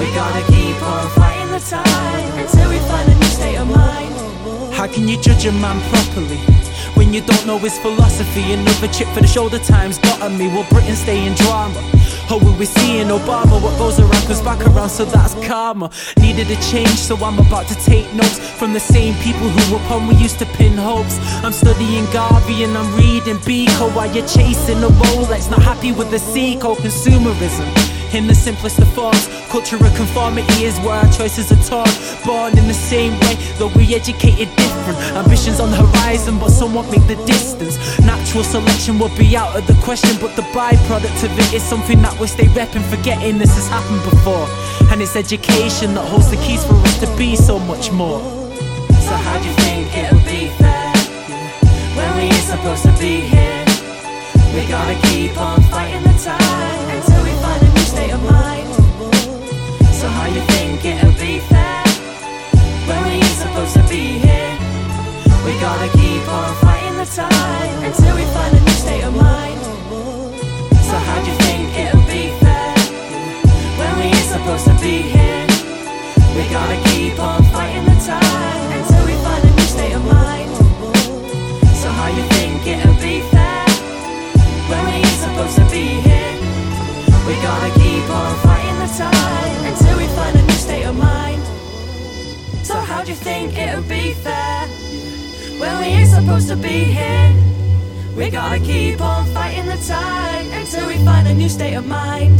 We 0.00 0.06
gotta 0.16 0.40
keep 0.48 0.80
on 0.88 1.04
fighting 1.20 1.52
the 1.52 1.60
tide 1.60 2.32
until 2.40 2.70
we 2.70 2.78
find 2.88 3.12
a 3.12 3.14
new 3.14 3.32
state 3.36 3.56
of 3.56 3.68
mind. 3.68 4.72
How 4.72 4.86
can 4.86 5.06
you 5.06 5.20
judge 5.20 5.44
a 5.44 5.52
man 5.52 5.78
properly? 5.92 6.40
You 7.12 7.20
don't 7.20 7.46
know 7.46 7.58
his 7.58 7.78
philosophy. 7.78 8.54
Another 8.54 8.88
chip 8.88 9.06
for 9.08 9.20
the 9.20 9.26
shoulder 9.26 9.58
times 9.58 9.98
got 9.98 10.22
on 10.22 10.38
me. 10.38 10.48
Will 10.48 10.64
Britain 10.70 10.96
stay 10.96 11.26
in 11.26 11.34
drama? 11.34 11.78
Or 12.30 12.40
will 12.40 12.56
we 12.56 12.64
see 12.64 13.00
in 13.00 13.08
Obama? 13.08 13.60
What 13.62 13.76
goes 13.76 14.00
around 14.00 14.24
comes 14.24 14.40
back 14.40 14.66
around 14.66 14.88
so 14.88 15.04
that's 15.04 15.34
karma. 15.46 15.90
Needed 16.16 16.50
a 16.50 16.56
change 16.62 16.96
so 16.96 17.14
I'm 17.16 17.38
about 17.38 17.68
to 17.68 17.74
take 17.74 18.10
notes 18.14 18.38
From 18.38 18.72
the 18.72 18.80
same 18.80 19.14
people 19.16 19.46
who 19.46 19.76
upon 19.76 20.08
we 20.08 20.14
used 20.14 20.38
to 20.38 20.46
pin 20.56 20.72
hopes. 20.78 21.18
I'm 21.44 21.52
studying 21.52 22.06
Garvey 22.12 22.64
and 22.64 22.78
I'm 22.78 22.90
reading 22.96 23.36
Biko. 23.44 23.94
While 23.94 24.10
you're 24.14 24.26
chasing 24.26 24.82
a 24.82 24.88
Rolex? 24.88 25.50
Not 25.50 25.62
happy 25.62 25.92
with 25.92 26.10
the 26.10 26.16
Seiko 26.16 26.76
consumerism 26.76 27.91
in 28.14 28.26
the 28.26 28.34
simplest 28.34 28.78
of 28.78 28.88
forms. 28.92 29.28
Cultural 29.48 29.90
conformity 29.96 30.64
is 30.64 30.78
where 30.80 30.94
our 30.94 31.10
choices 31.12 31.50
are 31.50 31.62
taught. 31.64 31.92
Born 32.24 32.56
in 32.58 32.66
the 32.68 32.74
same 32.74 33.18
way, 33.20 33.34
though 33.58 33.72
we 33.74 33.94
educated 33.94 34.48
different. 34.56 34.98
Ambitions 35.16 35.60
on 35.60 35.70
the 35.70 35.76
horizon, 35.76 36.38
but 36.38 36.50
somewhat 36.50 36.90
make 36.90 37.06
the 37.06 37.16
distance. 37.24 37.76
Natural 38.00 38.44
selection 38.44 38.98
would 38.98 39.16
be 39.16 39.36
out 39.36 39.56
of 39.56 39.66
the 39.66 39.74
question, 39.82 40.16
but 40.20 40.36
the 40.36 40.42
byproduct 40.52 41.24
of 41.24 41.38
it 41.38 41.54
is 41.54 41.62
something 41.62 42.00
that 42.02 42.18
we 42.18 42.26
stay 42.26 42.46
repping, 42.52 42.84
forgetting 42.94 43.38
this 43.38 43.54
has 43.54 43.68
happened 43.68 44.02
before. 44.04 44.46
And 44.90 45.00
it's 45.00 45.16
education 45.16 45.94
that 45.94 46.06
holds 46.06 46.30
the 46.30 46.36
keys 46.36 46.64
for 46.64 46.74
us 46.74 47.00
to 47.00 47.16
be 47.16 47.36
so 47.36 47.58
much 47.58 47.90
more. 47.92 48.20
So 49.08 49.14
how 49.16 49.38
do 49.38 49.48
you 49.48 49.54
think 49.54 49.96
it'll 49.96 50.18
be 50.20 50.48
fair 50.60 50.92
when 51.96 52.16
we 52.16 52.22
ain't 52.24 52.44
supposed 52.44 52.84
to 52.84 52.92
be 52.98 53.20
here? 53.20 53.64
We 54.54 54.68
gotta 54.68 55.00
keep 55.08 55.36
on 55.40 55.62
fighting 55.62 56.02
the 56.02 56.18
tide 56.18 56.71
state 58.02 58.14
of 58.14 58.22
mind. 58.24 58.68
So 59.94 60.08
how 60.08 60.26
you 60.26 60.42
think 60.52 60.84
it'll 60.84 61.18
be 61.22 61.38
fair 61.50 61.82
when 62.88 62.98
we 63.06 63.12
ain't 63.22 63.38
supposed 63.42 63.74
to 63.78 63.84
be 63.86 64.18
here? 64.24 64.54
We 65.46 65.52
gotta 65.66 65.88
keep 65.98 66.24
on 66.38 66.50
fighting 66.62 66.96
the 66.98 67.06
tide 67.06 67.72
until 67.86 68.14
we 68.18 68.24
find 68.34 68.52
a 68.58 68.60
new 68.60 68.78
state 68.84 69.04
of 69.04 69.14
mind. 69.14 69.60
So 70.88 70.94
how 71.06 71.18
do 71.22 71.30
you 71.30 71.36
think 71.46 71.64
it'll 71.82 72.08
be 72.16 72.24
fair 72.42 72.74
when 73.78 73.92
we 73.98 74.06
ain't 74.16 74.30
supposed 74.34 74.66
to 74.70 74.74
be 74.82 74.96
here? 75.14 75.46
We 76.36 76.42
gotta 76.56 76.78
keep 76.90 77.14
on 77.20 77.40
fighting 77.54 77.84
the 77.90 77.98
tide 78.08 78.68
until 78.78 79.02
we 79.10 79.14
find 79.24 79.42
a 79.46 79.52
new 79.58 79.68
state 79.74 79.94
of 79.98 80.04
mind. 80.16 80.50
So 81.80 81.88
how 81.98 82.08
you 82.18 82.24
think 82.34 82.66
it'll 82.66 83.00
be 83.08 83.20
fair 83.30 83.64
when 84.70 84.80
we 84.86 84.92
ain't 85.06 85.18
supposed 85.24 85.56
to 85.60 85.64
be 85.70 85.84
here? 86.02 86.11
We 87.32 87.40
gotta 87.40 87.72
keep 87.80 88.10
on 88.10 88.38
fighting 88.40 88.78
the 88.78 88.92
tide 88.94 89.72
until 89.72 89.96
we 89.96 90.06
find 90.08 90.38
a 90.38 90.42
new 90.42 90.52
state 90.52 90.84
of 90.84 90.94
mind. 90.94 91.42
So 92.62 92.74
how 92.74 93.02
do 93.02 93.08
you 93.08 93.16
think 93.16 93.56
it'll 93.56 93.80
be 93.84 94.12
fair 94.12 94.66
when 95.58 95.78
we 95.78 95.86
ain't 95.86 96.10
supposed 96.10 96.48
to 96.48 96.56
be 96.56 96.84
here? 96.84 97.34
We 98.14 98.28
gotta 98.28 98.60
keep 98.60 99.00
on 99.00 99.24
fighting 99.32 99.64
the 99.64 99.78
tide 99.78 100.46
until 100.52 100.86
we 100.86 100.98
find 101.06 101.26
a 101.26 101.32
new 101.32 101.48
state 101.48 101.72
of 101.72 101.86
mind. 101.86 102.38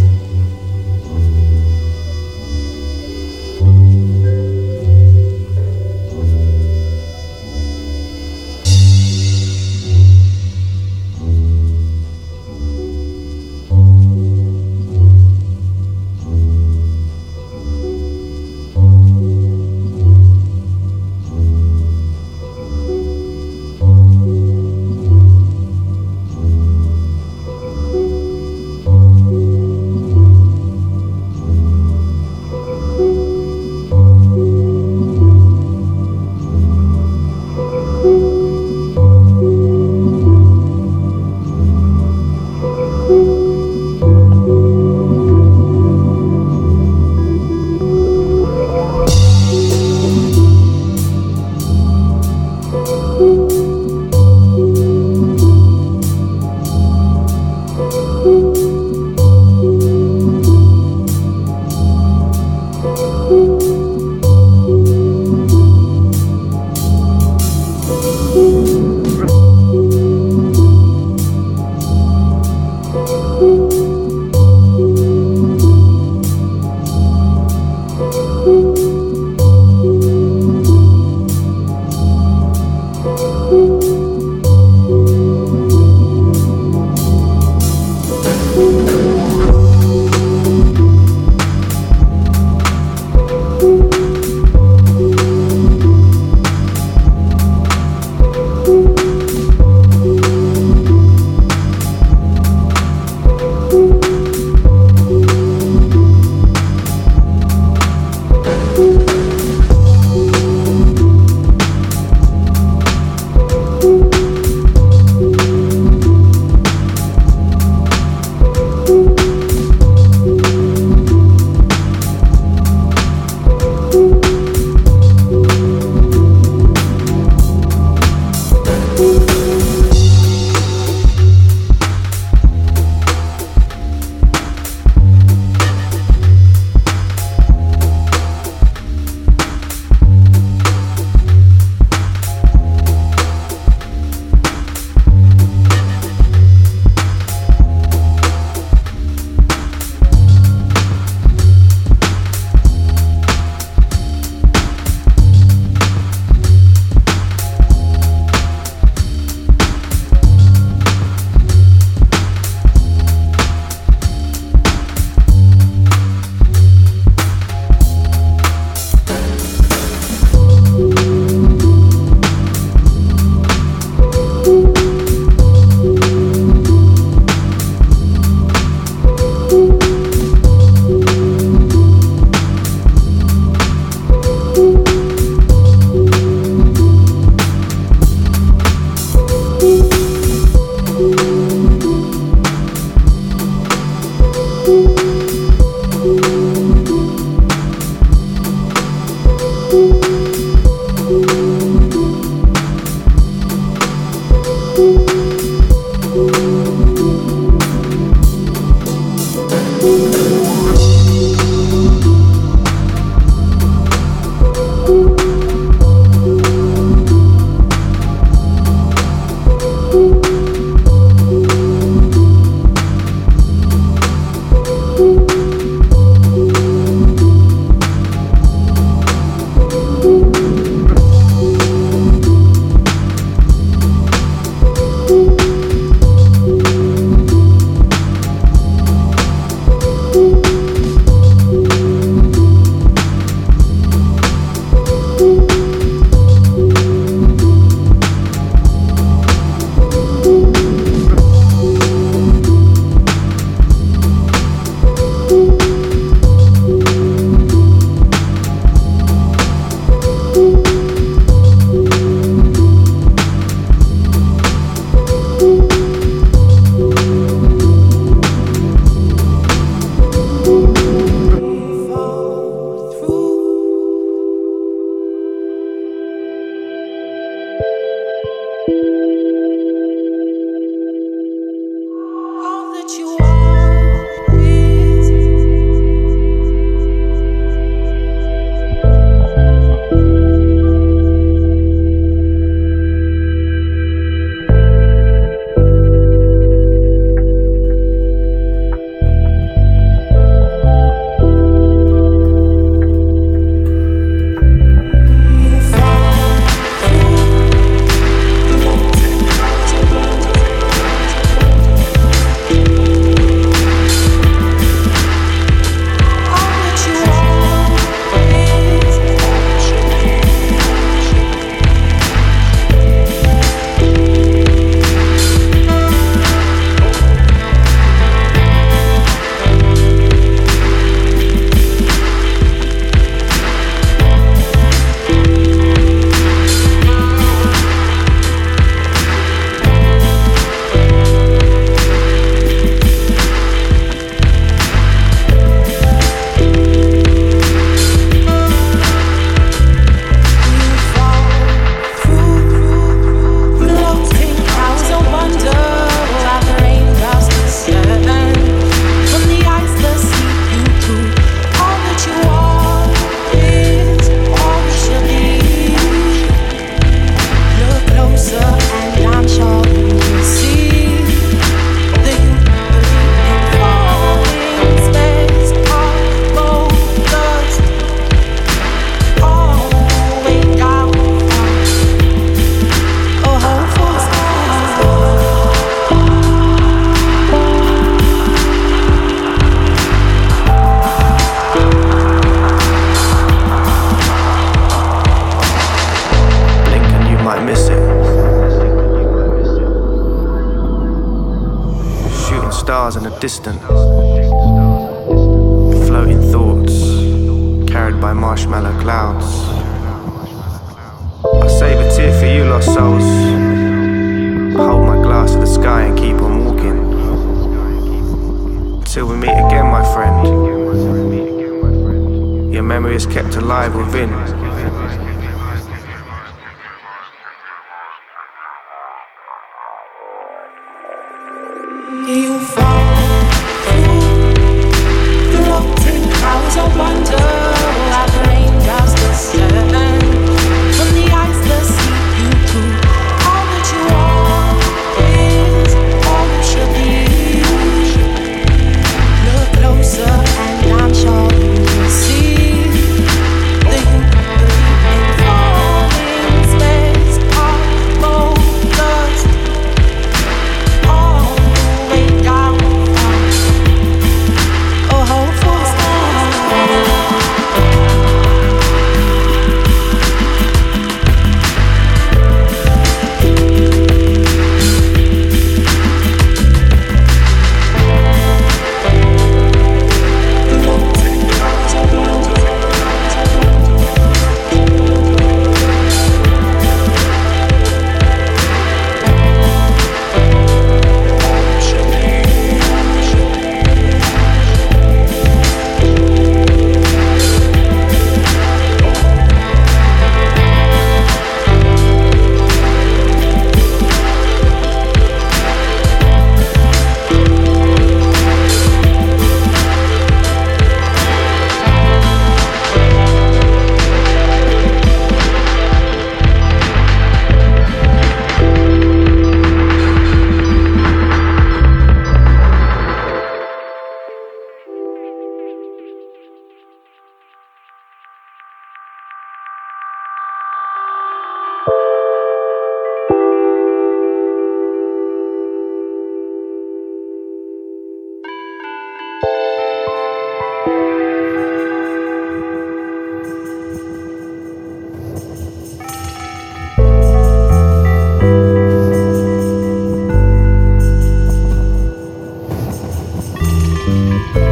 Je 554.23 554.51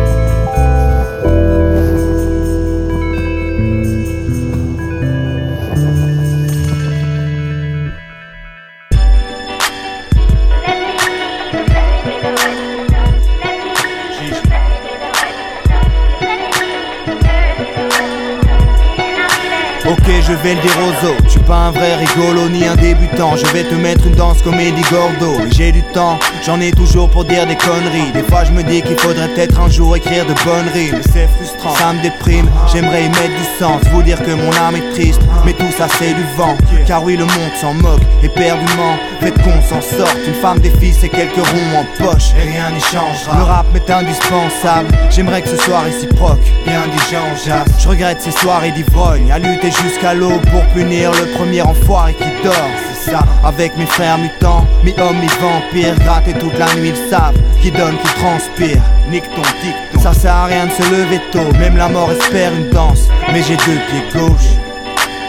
pas 21.51 21.67
un 21.67 21.71
vrai 21.73 21.97
rigolo 21.97 22.49
ni 22.49 22.65
un 22.65 22.77
débutant. 22.77 23.35
Je 23.35 23.45
vais 23.47 23.65
te 23.65 23.75
mettre 23.75 24.07
une 24.07 24.15
danse 24.15 24.41
comédie 24.41 24.85
gordo. 24.89 25.33
Et 25.41 25.51
j'ai 25.51 25.73
du 25.73 25.83
temps, 25.93 26.17
j'en 26.47 26.61
ai 26.61 26.71
toujours 26.71 27.11
pour 27.11 27.25
dire 27.25 27.45
des 27.45 27.57
conneries. 27.57 28.13
Des 28.15 28.23
fois 28.23 28.45
je 28.45 28.53
me 28.53 28.63
dis 28.63 28.81
qu'il 28.83 28.97
faudrait 28.97 29.27
peut-être 29.31 29.59
un 29.59 29.69
jour 29.69 29.97
écrire 29.97 30.25
de 30.27 30.35
bonnes 30.45 30.71
rimes. 30.73 31.01
c'est 31.13 31.29
frustrant, 31.37 31.75
ça 31.75 31.93
me 31.93 32.03
déprime. 32.03 32.49
J'aimerais 32.73 33.07
y 33.07 33.09
mettre 33.09 33.37
du 33.37 33.49
sens, 33.59 33.83
vous 33.91 34.03
dire 34.03 34.23
que 34.23 34.31
mon 34.31 34.53
âme 34.65 34.77
est 34.77 34.93
triste. 34.95 35.21
Mais 35.45 35.53
tout 35.53 35.73
ça 35.77 35.89
c'est 35.99 36.15
du 36.15 36.25
vent. 36.37 36.57
Car 36.87 37.03
oui, 37.03 37.17
le 37.17 37.25
monde 37.25 37.55
s'en 37.61 37.75
moque 37.75 38.03
éperdument. 38.23 38.95
Faites 39.21 39.43
qu'on 39.43 39.61
s'en 39.63 39.81
sorte. 39.81 40.19
Une 40.29 40.35
femme 40.35 40.61
des 40.61 40.71
filles, 40.71 40.95
c'est 41.01 41.09
quelques 41.09 41.35
ronds 41.35 41.81
en 41.81 42.05
poche. 42.05 42.31
Et 42.39 42.49
rien 42.49 42.71
n'y 42.71 42.81
changera. 42.81 43.37
Le 43.37 43.43
rap 43.43 43.67
m'est 43.75 43.91
indispensable. 43.91 44.89
J'aimerais 45.11 45.43
que 45.43 45.49
ce 45.49 45.57
soit 45.57 45.81
réciproque. 45.81 46.41
Bien 46.65 46.83
dit 46.93 47.03
Jean 47.11 47.65
Je 47.79 47.89
regrette 47.89 48.21
ces 48.21 48.31
soirées 48.31 48.71
d'ivrogne. 48.71 49.33
À 49.33 49.39
lutter 49.39 49.71
jusqu'à 49.83 50.15
pour 50.53 50.65
punir 50.75 51.11
le 51.13 51.40
premier 51.41 51.63
enfoiré 51.63 52.13
qui 52.15 52.45
dort. 52.45 52.71
C'est 52.93 53.13
ça, 53.13 53.21
avec 53.43 53.75
mes 53.79 53.87
frères 53.87 54.19
mutants, 54.19 54.67
mi-hommes, 54.85 55.19
mi-vampires, 55.21 55.99
gratter 56.01 56.35
toute 56.35 56.59
la 56.59 56.67
nuit, 56.75 56.91
ils 56.91 57.11
savent 57.11 57.35
qui 57.63 57.71
donne, 57.71 57.97
qui 57.97 58.15
transpire. 58.21 58.83
Nique 59.11 59.29
ton 59.35 59.43
dicton, 59.63 60.01
ça 60.01 60.13
sert 60.13 60.35
à 60.35 60.47
rien 60.47 60.67
de 60.67 60.71
se 60.71 60.83
lever 60.83 61.21
tôt, 61.33 61.51
même 61.59 61.77
la 61.77 61.89
mort 61.89 62.11
espère 62.13 62.53
une 62.53 62.69
danse. 62.71 63.09
Mais 63.33 63.43
j'ai 63.43 63.57
deux 63.57 63.81
pieds 63.89 64.21
gauche. 64.21 64.51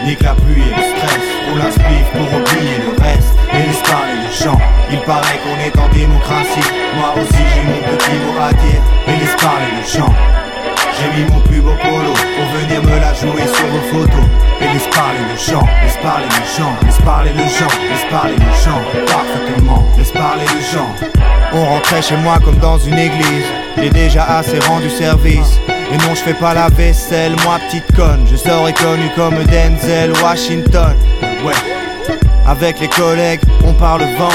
Nique 0.04 0.22
la 0.22 0.34
pluie 0.34 0.62
et 0.62 0.74
le 0.76 0.84
stress, 0.92 1.26
roule 1.48 1.60
un 1.60 1.70
spliff 1.70 2.06
pour 2.12 2.28
oublier 2.40 2.76
le 2.84 3.02
reste. 3.02 3.32
Et 3.54 3.66
laisse 3.66 3.82
parler 3.82 4.16
les 4.24 4.44
gens, 4.44 4.58
il 4.90 5.00
paraît 5.00 5.40
qu'on 5.42 5.58
est 5.60 5.78
en 5.78 5.88
démocratie. 5.88 6.68
Moi 6.96 7.14
aussi 7.16 7.42
j'ai 7.54 7.62
mon 7.62 7.96
petit 7.96 8.16
mot 8.24 8.40
à 8.40 8.52
dire, 8.52 8.82
et 9.08 9.18
laisse 9.18 9.36
parler 9.36 9.70
les 9.80 9.98
gens. 9.98 10.41
J'ai 11.02 11.22
mis 11.22 11.30
mon 11.30 11.40
plus 11.40 11.60
beau 11.60 11.74
polo 11.82 12.12
pour 12.12 12.60
venir 12.60 12.80
me 12.82 13.00
la 13.00 13.12
jouer 13.12 13.42
sur 13.52 13.66
vos 13.66 13.82
photos. 13.90 14.24
Et 14.60 14.72
laisse 14.72 14.86
parler 14.94 15.18
le 15.28 15.36
gens, 15.36 15.66
laisse 15.82 15.96
parler 16.00 16.26
le 16.28 16.56
gens, 16.56 16.76
laisse 16.84 16.98
parler 17.04 17.30
le 17.32 17.42
gens, 17.42 17.74
laisse 17.90 18.10
parler 18.10 18.36
le 18.36 18.52
gens, 18.64 18.80
parfaitement, 19.06 19.84
laisse 19.98 20.12
parler 20.12 20.44
le 20.44 20.60
gens. 20.60 20.94
On 21.52 21.64
rentrait 21.64 22.02
chez 22.02 22.16
moi 22.18 22.38
comme 22.44 22.58
dans 22.58 22.78
une 22.78 22.98
église, 22.98 23.46
j'ai 23.76 23.90
déjà 23.90 24.24
assez 24.24 24.60
rendu 24.60 24.88
service. 24.90 25.58
Et 25.68 25.96
non, 25.96 26.14
je 26.14 26.20
fais 26.20 26.34
pas 26.34 26.54
la 26.54 26.68
vaisselle, 26.68 27.34
moi 27.44 27.58
petite 27.66 27.96
conne, 27.96 28.24
je 28.30 28.36
serais 28.36 28.72
connu 28.72 29.10
comme 29.16 29.34
Denzel 29.44 30.12
Washington. 30.22 30.94
Ouais, 31.44 31.52
avec 32.46 32.78
les 32.78 32.88
collègues, 32.88 33.40
on 33.66 33.72
parle 33.72 34.02
vent, 34.18 34.28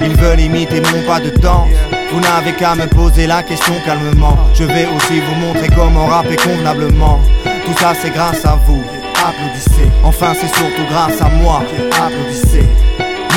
ils 0.00 0.16
veulent 0.16 0.40
imiter 0.40 0.80
mon 0.80 1.02
pas 1.06 1.20
de 1.20 1.30
danse. 1.30 1.68
Vous 2.12 2.20
n'avez 2.20 2.52
qu'à 2.52 2.74
me 2.74 2.86
poser 2.86 3.26
la 3.26 3.42
question 3.42 3.74
calmement. 3.84 4.36
Je 4.54 4.64
vais 4.64 4.86
aussi 4.96 5.20
vous 5.20 5.34
montrer 5.46 5.68
comment 5.74 6.06
rapper 6.06 6.36
convenablement. 6.36 7.20
Tout 7.64 7.78
ça 7.78 7.92
c'est 8.00 8.10
grâce 8.10 8.44
à 8.44 8.58
vous. 8.66 8.82
Applaudissez. 9.26 9.90
Enfin 10.04 10.32
c'est 10.34 10.54
surtout 10.54 10.86
grâce 10.90 11.20
à 11.20 11.28
moi. 11.28 11.62
Applaudissez. 11.92 12.66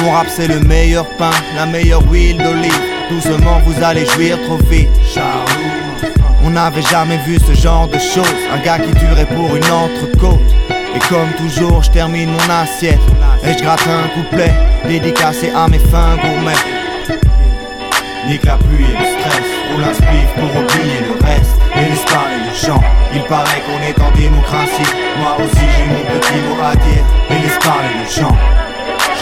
Mon 0.01 0.11
rap 0.11 0.27
c'est 0.29 0.47
le 0.47 0.59
meilleur 0.61 1.05
pain, 1.17 1.31
la 1.55 1.65
meilleure 1.65 2.03
huile 2.09 2.37
d'olive. 2.37 2.79
Doucement 3.09 3.59
vous 3.65 3.83
allez 3.83 4.05
jouir 4.05 4.37
trop 4.43 4.57
vite. 4.69 4.89
On 6.43 6.49
n'avait 6.51 6.81
jamais 6.81 7.17
vu 7.25 7.37
ce 7.39 7.53
genre 7.53 7.87
de 7.87 7.99
choses. 7.99 8.25
Un 8.53 8.59
gars 8.63 8.79
qui 8.79 8.91
tuerait 8.93 9.25
pour 9.25 9.55
une 9.55 9.63
entrecôte. 9.65 10.39
Et 10.95 10.99
comme 11.09 11.31
toujours, 11.37 11.83
je 11.83 11.91
termine 11.91 12.29
mon 12.29 12.53
assiette. 12.53 12.99
Et 13.43 13.53
je 13.53 13.63
gratte 13.63 13.87
un 13.87 14.07
couplet 14.09 14.53
dédicacé 14.87 15.51
à 15.55 15.67
mes 15.67 15.79
fins 15.79 16.17
gourmets. 16.17 16.53
Nique 18.27 18.45
la 18.45 18.57
pluie 18.57 18.85
et 18.85 18.97
le 18.99 19.19
stress, 19.19 19.47
roule 19.71 19.83
un 19.83 19.93
spliff 19.93 20.29
pour 20.35 20.49
oublier 20.49 20.99
le 21.01 21.25
reste 21.25 21.57
Et 21.75 21.89
laisse 21.89 22.05
parler 22.05 22.37
les 22.45 22.67
gens, 22.67 22.79
il 23.15 23.23
paraît 23.23 23.63
qu'on 23.65 23.81
est 23.81 23.99
en 23.99 24.11
démocratie 24.11 24.93
Moi 25.17 25.37
aussi 25.39 25.65
j'ai 25.75 25.85
mon 25.85 26.19
petit 26.19 26.35
mot 26.47 26.63
à 26.63 26.75
dire, 26.75 27.03
et 27.31 27.41
laisse 27.41 27.57
parler 27.57 27.89
les 27.99 28.21
gens 28.21 28.37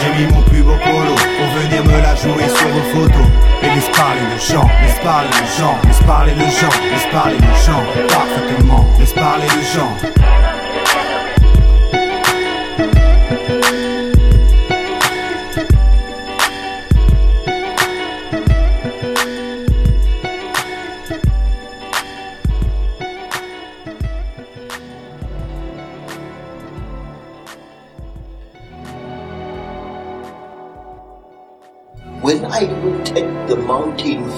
j'ai 0.00 0.24
mis 0.24 0.32
mon 0.32 0.40
plus 0.42 0.62
beau 0.62 0.76
polo 0.82 1.14
pour 1.14 1.60
venir 1.60 1.84
me 1.84 2.00
la 2.00 2.14
jouer 2.14 2.48
sur 2.48 2.68
vos 2.68 3.00
photos. 3.00 3.26
Et 3.62 3.66
laisse 3.66 3.90
parler 3.90 4.20
les 4.32 4.38
gens, 4.38 4.66
laisse 4.82 4.98
parler 5.04 5.28
les 5.28 5.58
gens, 5.58 5.76
laisse 5.84 6.02
parler 6.06 6.32
les 6.34 6.50
gens, 6.50 6.74
laisse 6.90 7.06
parler 7.12 7.36
les 7.36 7.66
gens, 7.66 7.82
parfaitement, 8.08 8.86
laisse 8.98 9.12
parler 9.12 9.44
les 9.44 9.78
gens. 9.78 9.92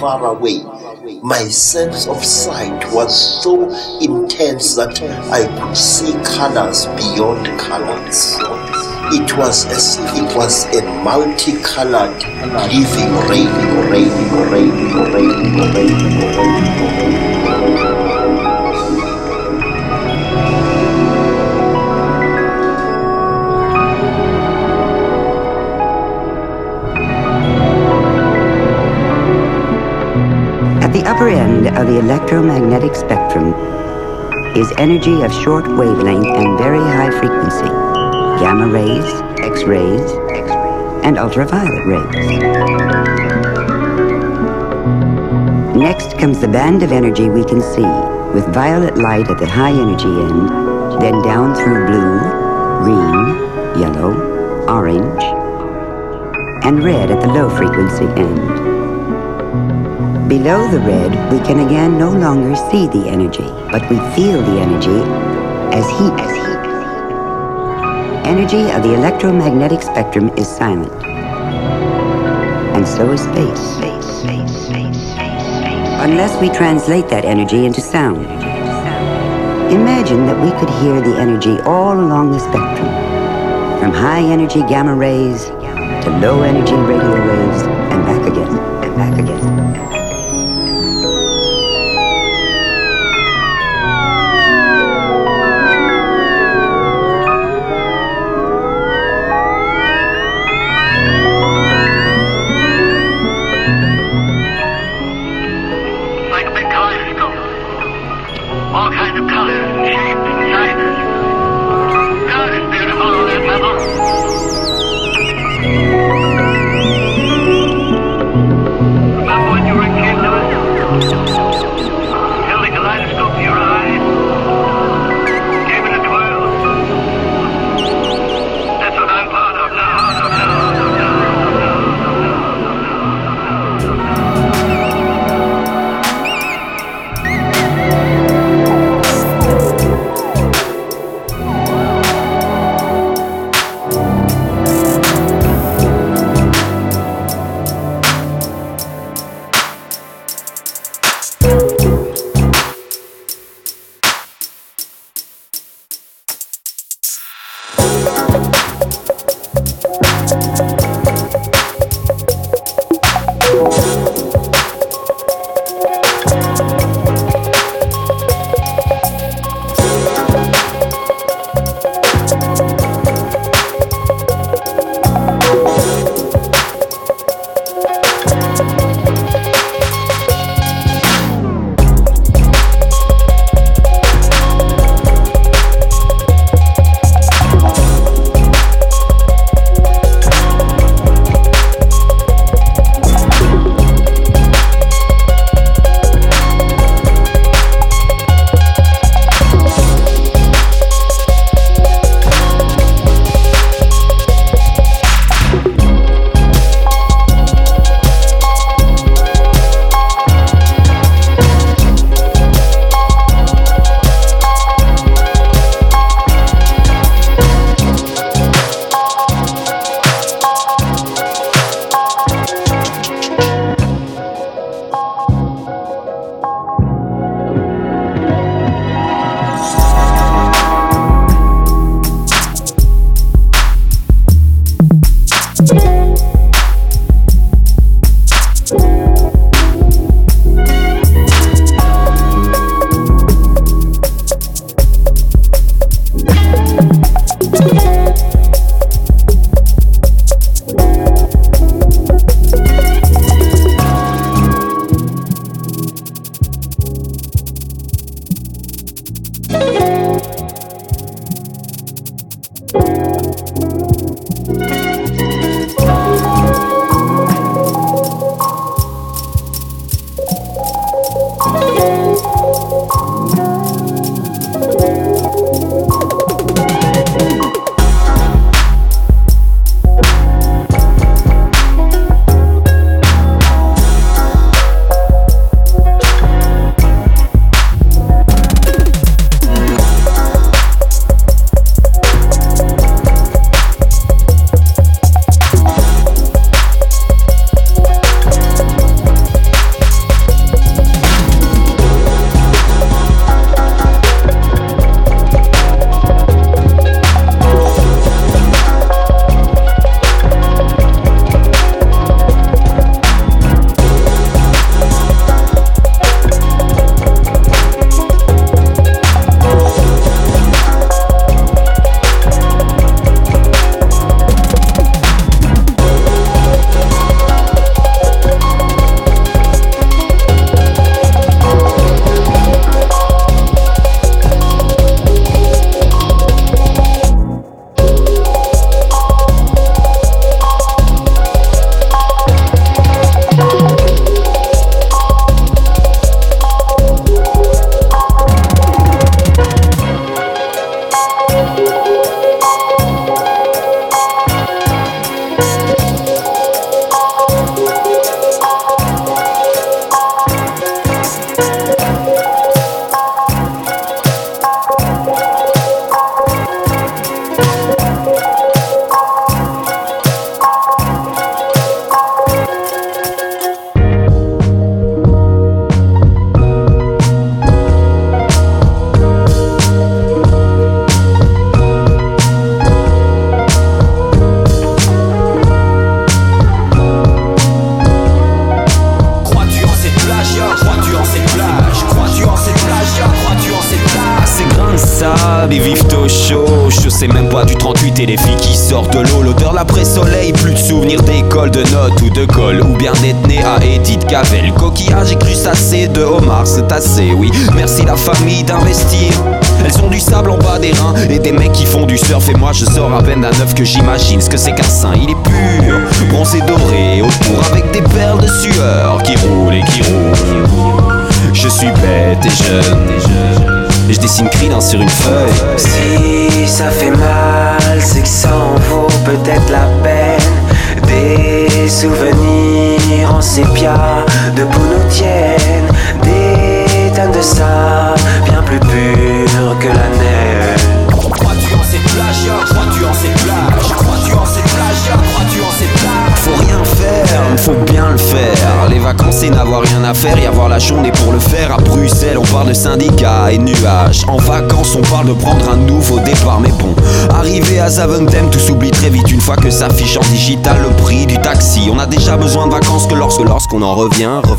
Far 0.00 0.26
away, 0.26 0.62
my 1.22 1.44
sense 1.48 2.06
of 2.08 2.24
sight 2.24 2.92
was 2.92 3.42
so 3.42 3.70
intense 4.00 4.74
that 4.74 5.00
I 5.30 5.46
could 5.58 5.76
see 5.76 6.12
colors 6.36 6.86
beyond 6.86 7.46
colors. 7.60 8.36
It 9.14 9.36
was 9.36 9.66
as 9.66 9.98
if 9.98 10.16
it 10.16 10.36
was 10.36 10.64
a 10.74 10.82
multicolored 11.04 12.22
living 12.72 13.12
rainbow. 13.28 13.90
rain, 13.90 14.10
rain, 14.50 14.72
rain, 15.12 15.74
rain, 15.74 15.74
rain, 15.74 16.96
rain. 16.98 17.31
Upper 31.22 31.30
end 31.30 31.68
of 31.78 31.86
the 31.86 32.00
electromagnetic 32.00 32.96
spectrum 32.96 33.54
is 34.56 34.72
energy 34.76 35.22
of 35.22 35.32
short 35.32 35.64
wavelength 35.68 36.26
and 36.26 36.58
very 36.58 36.80
high 36.80 37.12
frequency, 37.12 37.68
gamma 38.42 38.66
rays, 38.66 39.04
X-rays, 39.38 40.10
and 41.04 41.18
ultraviolet 41.18 41.86
rays. 41.86 42.26
Next 45.76 46.18
comes 46.18 46.40
the 46.40 46.48
band 46.48 46.82
of 46.82 46.90
energy 46.90 47.28
we 47.30 47.44
can 47.44 47.60
see, 47.60 47.92
with 48.34 48.52
violet 48.52 48.98
light 48.98 49.30
at 49.30 49.38
the 49.38 49.46
high 49.46 49.70
energy 49.70 50.08
end, 50.08 51.00
then 51.00 51.22
down 51.22 51.54
through 51.54 51.86
blue, 51.86 52.18
green, 52.82 53.80
yellow, 53.80 54.66
orange, 54.66 55.22
and 56.64 56.82
red 56.82 57.12
at 57.12 57.20
the 57.20 57.28
low 57.28 57.48
frequency 57.48 58.06
end. 58.20 58.71
Below 60.32 60.66
the 60.70 60.80
red, 60.80 61.12
we 61.30 61.38
can 61.40 61.58
again 61.58 61.98
no 61.98 62.10
longer 62.10 62.56
see 62.56 62.86
the 62.86 63.06
energy, 63.06 63.44
but 63.70 63.82
we 63.90 63.96
feel 64.16 64.40
the 64.40 64.60
energy 64.62 65.00
as 65.76 65.84
heat. 65.98 66.16
As 66.24 66.32
heat. 66.40 66.62
Energy 68.24 68.70
of 68.72 68.82
the 68.82 68.94
electromagnetic 68.94 69.82
spectrum 69.82 70.30
is 70.38 70.48
silent. 70.48 70.90
And 72.74 72.88
so 72.88 73.12
is 73.12 73.20
space. 73.20 73.76
Unless 76.00 76.40
we 76.40 76.48
translate 76.48 77.10
that 77.10 77.26
energy 77.26 77.66
into 77.66 77.82
sound. 77.82 78.24
Imagine 79.70 80.24
that 80.24 80.40
we 80.40 80.50
could 80.58 80.70
hear 80.80 81.02
the 81.02 81.20
energy 81.20 81.60
all 81.66 82.00
along 82.00 82.30
the 82.30 82.38
spectrum, 82.38 82.88
from 83.78 83.92
high 83.92 84.22
energy 84.22 84.60
gamma 84.60 84.94
rays 84.94 85.44
to 85.44 86.18
low 86.22 86.40
energy 86.40 86.72
radio 86.72 87.20
waves 87.28 87.62
and 87.92 88.06
back 88.06 88.26
again 88.26 88.48
and 88.82 88.96
back 88.96 89.18
again. 89.20 89.91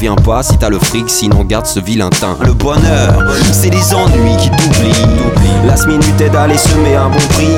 Pas 0.03 0.43
si 0.43 0.57
t'as 0.57 0.69
le 0.69 0.79
fric, 0.79 1.09
sinon 1.09 1.45
garde 1.45 1.65
ce 1.65 1.79
vilain 1.79 2.09
teint. 2.09 2.37
Le 2.45 2.51
bonheur, 2.53 3.23
c'est 3.53 3.69
les 3.69 3.93
ennuis 3.93 4.35
qui 4.37 4.49
t'oublient. 4.49 5.07
Last 5.65 5.87
minute 5.87 6.19
est 6.19 6.29
d'aller 6.29 6.57
semer 6.57 6.95
un 6.95 7.07
bon 7.07 7.25
prix. 7.29 7.55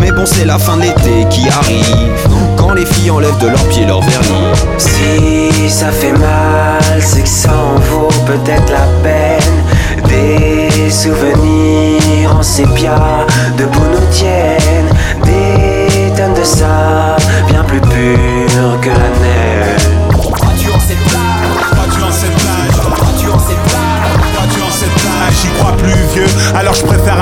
Mais 0.00 0.12
bon, 0.12 0.24
c'est 0.24 0.44
la 0.44 0.56
fin 0.56 0.76
de 0.76 0.82
l'été 0.82 1.26
qui 1.30 1.48
arrive. 1.48 2.28
Quand 2.56 2.74
les 2.74 2.86
filles 2.86 3.10
enlèvent 3.10 3.38
de 3.38 3.48
leurs 3.48 3.64
pieds 3.64 3.86
leur 3.86 4.02
vernis. 4.02 4.54
Si 4.78 5.68
ça 5.68 5.90
fait 5.90 6.12
mal, 6.12 7.00
c'est 7.00 7.22
que 7.22 7.28
ça 7.28 7.50
en 7.50 7.80
vaut 7.80 8.08
peut-être 8.24 8.70
la 8.70 8.86
peine. 9.02 9.64
Des 10.08 10.90
souvenirs 10.90 12.36
en 12.38 12.42
sépia 12.42 13.26
de 13.58 13.64
nous 13.64 14.06
tiennent. 14.12 14.92
Des 15.24 16.12
tonnes 16.16 16.34
de 16.34 16.44
ça, 16.44 17.16
bien 17.48 17.64
plus 17.64 17.80
pur 17.80 18.80
que 18.80 18.90
la 18.90 18.94
neige. 18.94 19.33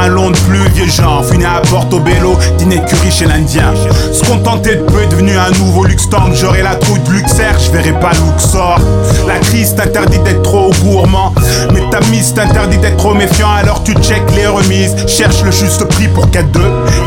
Un 0.02 0.08
long 0.08 0.30
de 0.30 0.36
plus 0.38 0.68
vieux 0.70 0.90
genre. 0.90 1.24
Fini 1.24 1.44
à 1.44 1.60
Portobello, 1.68 2.36
dîner 2.58 2.78
de 2.78 2.84
curry 2.86 3.10
chez 3.10 3.26
l'Indien. 3.26 3.72
Se 4.12 4.24
contenter 4.24 4.76
de 4.76 4.82
peu 4.82 5.02
est 5.02 5.06
devenu 5.06 5.36
un 5.36 5.50
nouveau 5.58 5.84
luxe 5.84 6.08
tank. 6.08 6.34
J'aurai 6.34 6.62
la 6.62 6.74
trouille 6.74 7.00
de 7.00 7.10
Luxer, 7.10 7.52
je 7.64 7.70
verrai 7.70 7.92
pas 8.00 8.10
Luxor. 8.10 8.78
La 9.26 9.38
crise 9.38 9.74
t'interdit 9.74 10.18
d'être 10.20 10.42
trop 10.42 10.72
gourmand. 10.82 11.32
Mais 11.72 11.82
ta 11.90 12.00
mise 12.08 12.34
t'interdit 12.34 12.78
d'être 12.78 12.96
trop 12.96 13.14
méfiant. 13.14 13.50
Alors 13.50 13.82
tu 13.84 13.92
check 13.94 14.22
les 14.34 14.46
remises, 14.46 14.94
cherche 15.06 15.42
le 15.44 15.50
juste 15.50 15.84
prix 15.84 16.08
pour 16.08 16.26
4-2. 16.26 16.42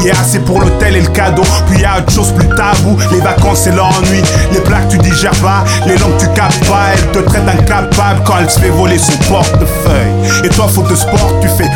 Y 0.05 0.11
a 0.11 0.19
assez 0.19 0.39
pour 0.39 0.61
l'hôtel 0.61 0.95
et 0.95 1.01
le 1.01 1.09
cadeau. 1.09 1.43
Puis 1.67 1.81
y 1.81 1.85
a 1.85 1.99
autre 1.99 2.11
chose 2.11 2.31
plus 2.31 2.47
tabou. 2.49 2.97
Les 3.11 3.19
vacances 3.19 3.67
et 3.67 3.71
l'ennui. 3.71 4.21
Les 4.53 4.61
plaques 4.61 4.89
tu 4.89 4.97
digères 4.99 5.35
pas, 5.41 5.63
les 5.85 5.97
langues 5.97 6.17
tu 6.17 6.27
captes 6.29 6.65
pas. 6.65 6.93
Elle 6.93 7.11
te 7.11 7.19
traite 7.19 7.45
d'incapable 7.45 8.21
quand 8.23 8.35
elle 8.39 8.49
se 8.49 8.59
fait 8.59 8.69
voler 8.69 8.97
son 8.97 9.17
portefeuille. 9.29 10.43
Et 10.43 10.49
toi, 10.49 10.67
faute 10.67 10.89
de 10.89 10.95
sport, 10.95 11.33
tu 11.41 11.47
fais. 11.49 11.69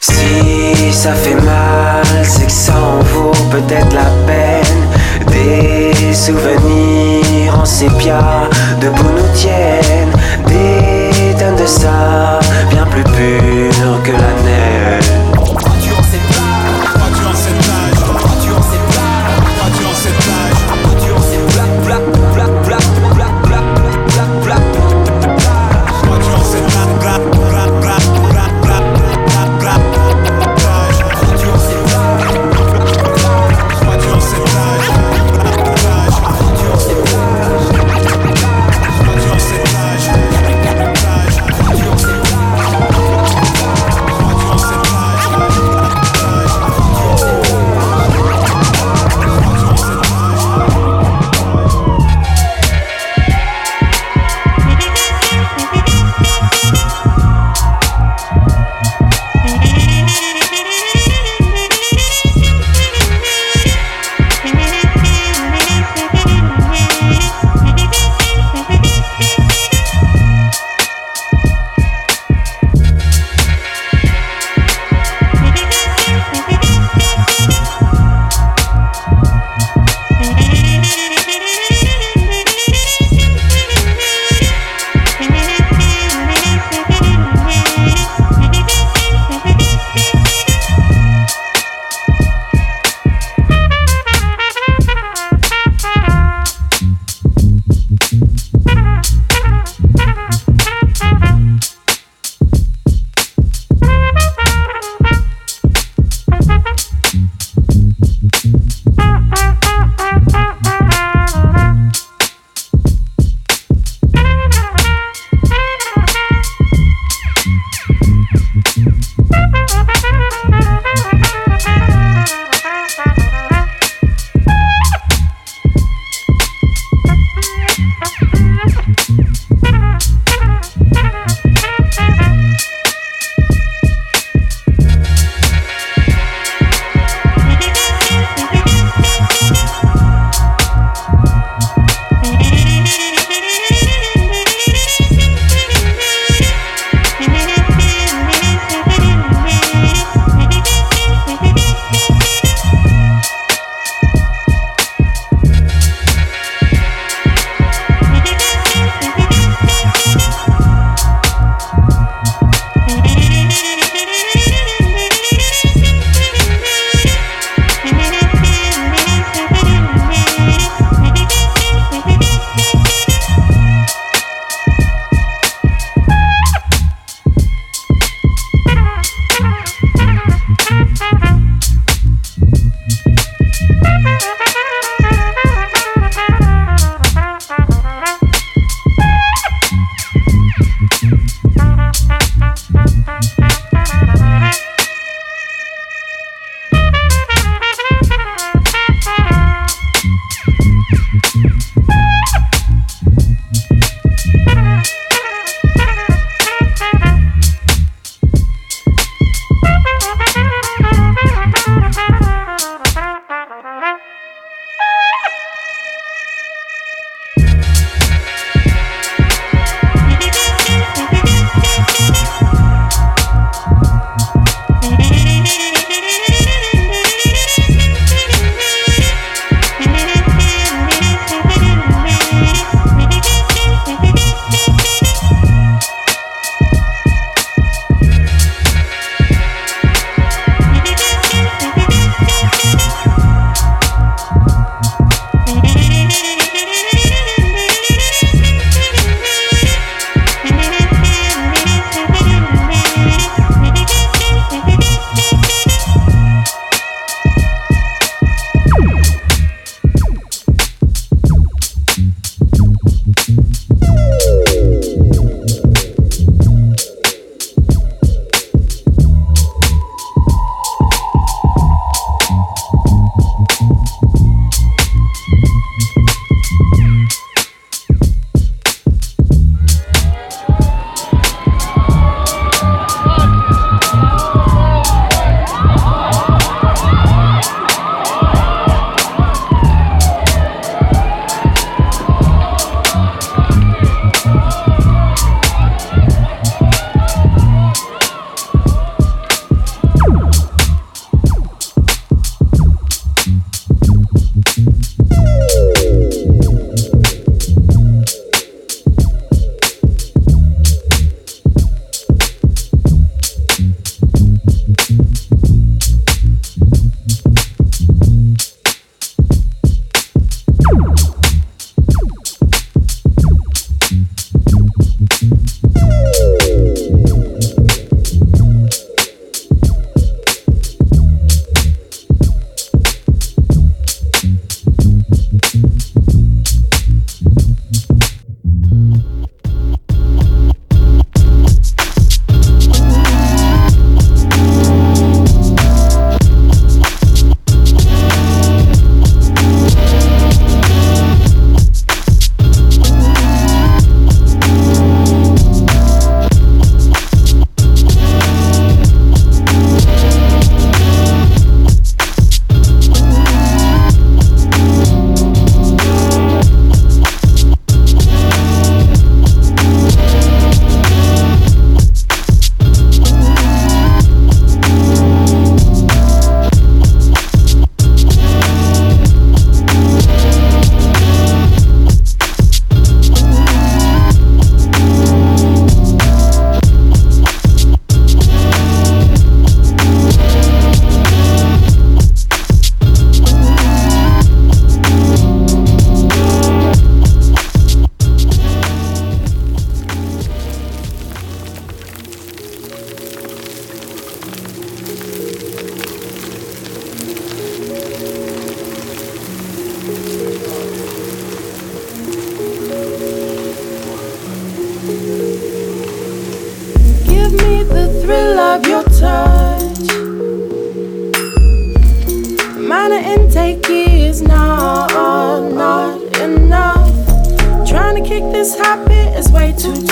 Si 0.00 0.92
ça 0.92 1.12
fait 1.12 1.34
mal, 1.34 2.04
c'est 2.22 2.46
que 2.46 2.52
ça 2.52 2.74
en 2.74 3.02
vaut 3.04 3.32
peut-être 3.50 3.92
la 3.92 4.10
peine. 4.26 4.86
Des 5.26 6.14
souvenirs 6.14 7.58
en 7.60 7.64
sépia 7.64 8.48
de 8.80 8.88
nous 8.88 9.28
tiennent. 9.34 10.12
Des 10.46 11.34
tonnes 11.38 11.56
de 11.56 11.66
ça, 11.66 12.40
bien 12.70 12.86
plus 12.86 13.04
pur 13.04 14.02
que 14.04 14.12
la 14.12 14.32
neige. 14.44 15.17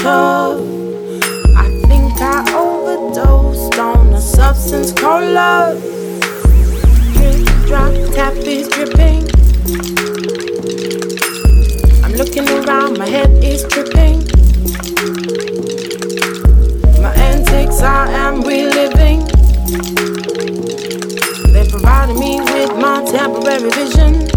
Tough. 0.06 0.60
I 1.64 1.66
think 1.88 2.12
I 2.20 2.38
overdosed 2.54 3.76
on 3.76 4.14
a 4.14 4.20
substance 4.20 4.92
called 4.92 5.24
love. 5.34 5.82
Drip, 7.14 7.42
drop, 7.66 7.92
tap 8.14 8.34
is 8.54 8.68
dripping. 8.68 9.22
I'm 12.04 12.12
looking 12.20 12.46
around, 12.58 12.98
my 12.98 13.08
head 13.08 13.30
is 13.42 13.66
tripping. 13.72 14.18
My 17.02 17.12
antics 17.30 17.80
I 17.82 18.08
am 18.24 18.42
reliving. 18.42 19.20
They 21.52 21.68
provided 21.68 22.16
me 22.16 22.40
with 22.52 22.72
my 22.78 23.04
temporary 23.10 23.70
vision. 23.70 24.35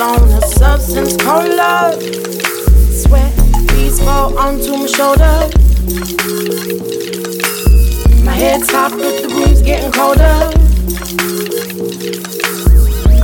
On 0.00 0.28
a 0.28 0.40
substance 0.42 1.16
called 1.16 1.48
love. 1.48 2.00
Sweat, 2.92 3.34
beads 3.68 4.00
fall 4.00 4.38
onto 4.38 4.76
my 4.76 4.86
shoulder. 4.86 5.48
My 8.24 8.32
head's 8.32 8.70
hot, 8.70 8.92
but 8.92 9.22
the 9.22 9.28
room's 9.28 9.62
getting 9.62 9.90
colder. 9.90 10.52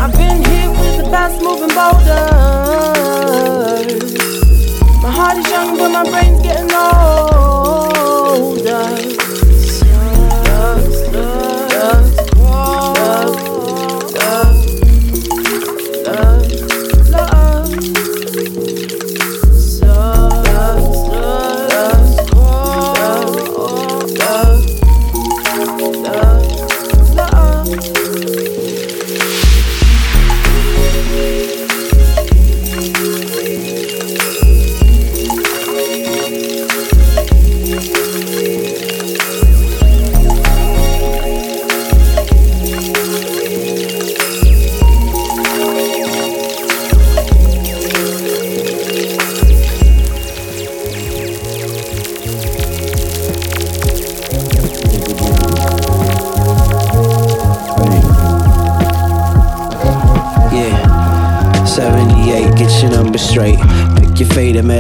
I've 0.01 0.13
been 0.13 0.45
hit 0.45 0.71
with 0.71 0.97
the 0.99 1.05
fast 1.11 1.41
moving 1.43 1.69
boulders. 1.69 2.15
My 5.03 5.11
heart 5.11 5.39
is 5.39 5.51
young, 5.51 5.77
but 5.77 5.91
my 5.91 6.03
brain's 6.11 6.43
getting 6.43 6.73
older. 6.73 7.44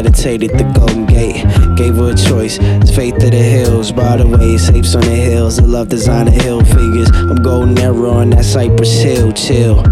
And 0.06 0.14
the 0.14 0.72
Golden 0.78 1.06
Gate. 1.06 1.44
Gave 1.76 1.96
her 1.96 2.10
a 2.10 2.14
choice, 2.14 2.58
it's 2.60 2.94
faith 2.94 3.16
to 3.18 3.30
the 3.30 3.36
hills. 3.36 3.92
By 3.92 4.16
the 4.16 4.26
way, 4.26 4.58
safes 4.58 4.94
on 4.94 5.02
the 5.02 5.14
hills. 5.14 5.58
I 5.58 5.64
love 5.64 5.88
designer 5.88 6.30
hill 6.30 6.62
figures. 6.64 7.10
I'm 7.12 7.36
golden 7.36 7.78
arrow 7.78 8.10
on 8.10 8.30
that 8.30 8.44
Cypress 8.44 9.02
Hill, 9.02 9.32
chill. 9.32 9.82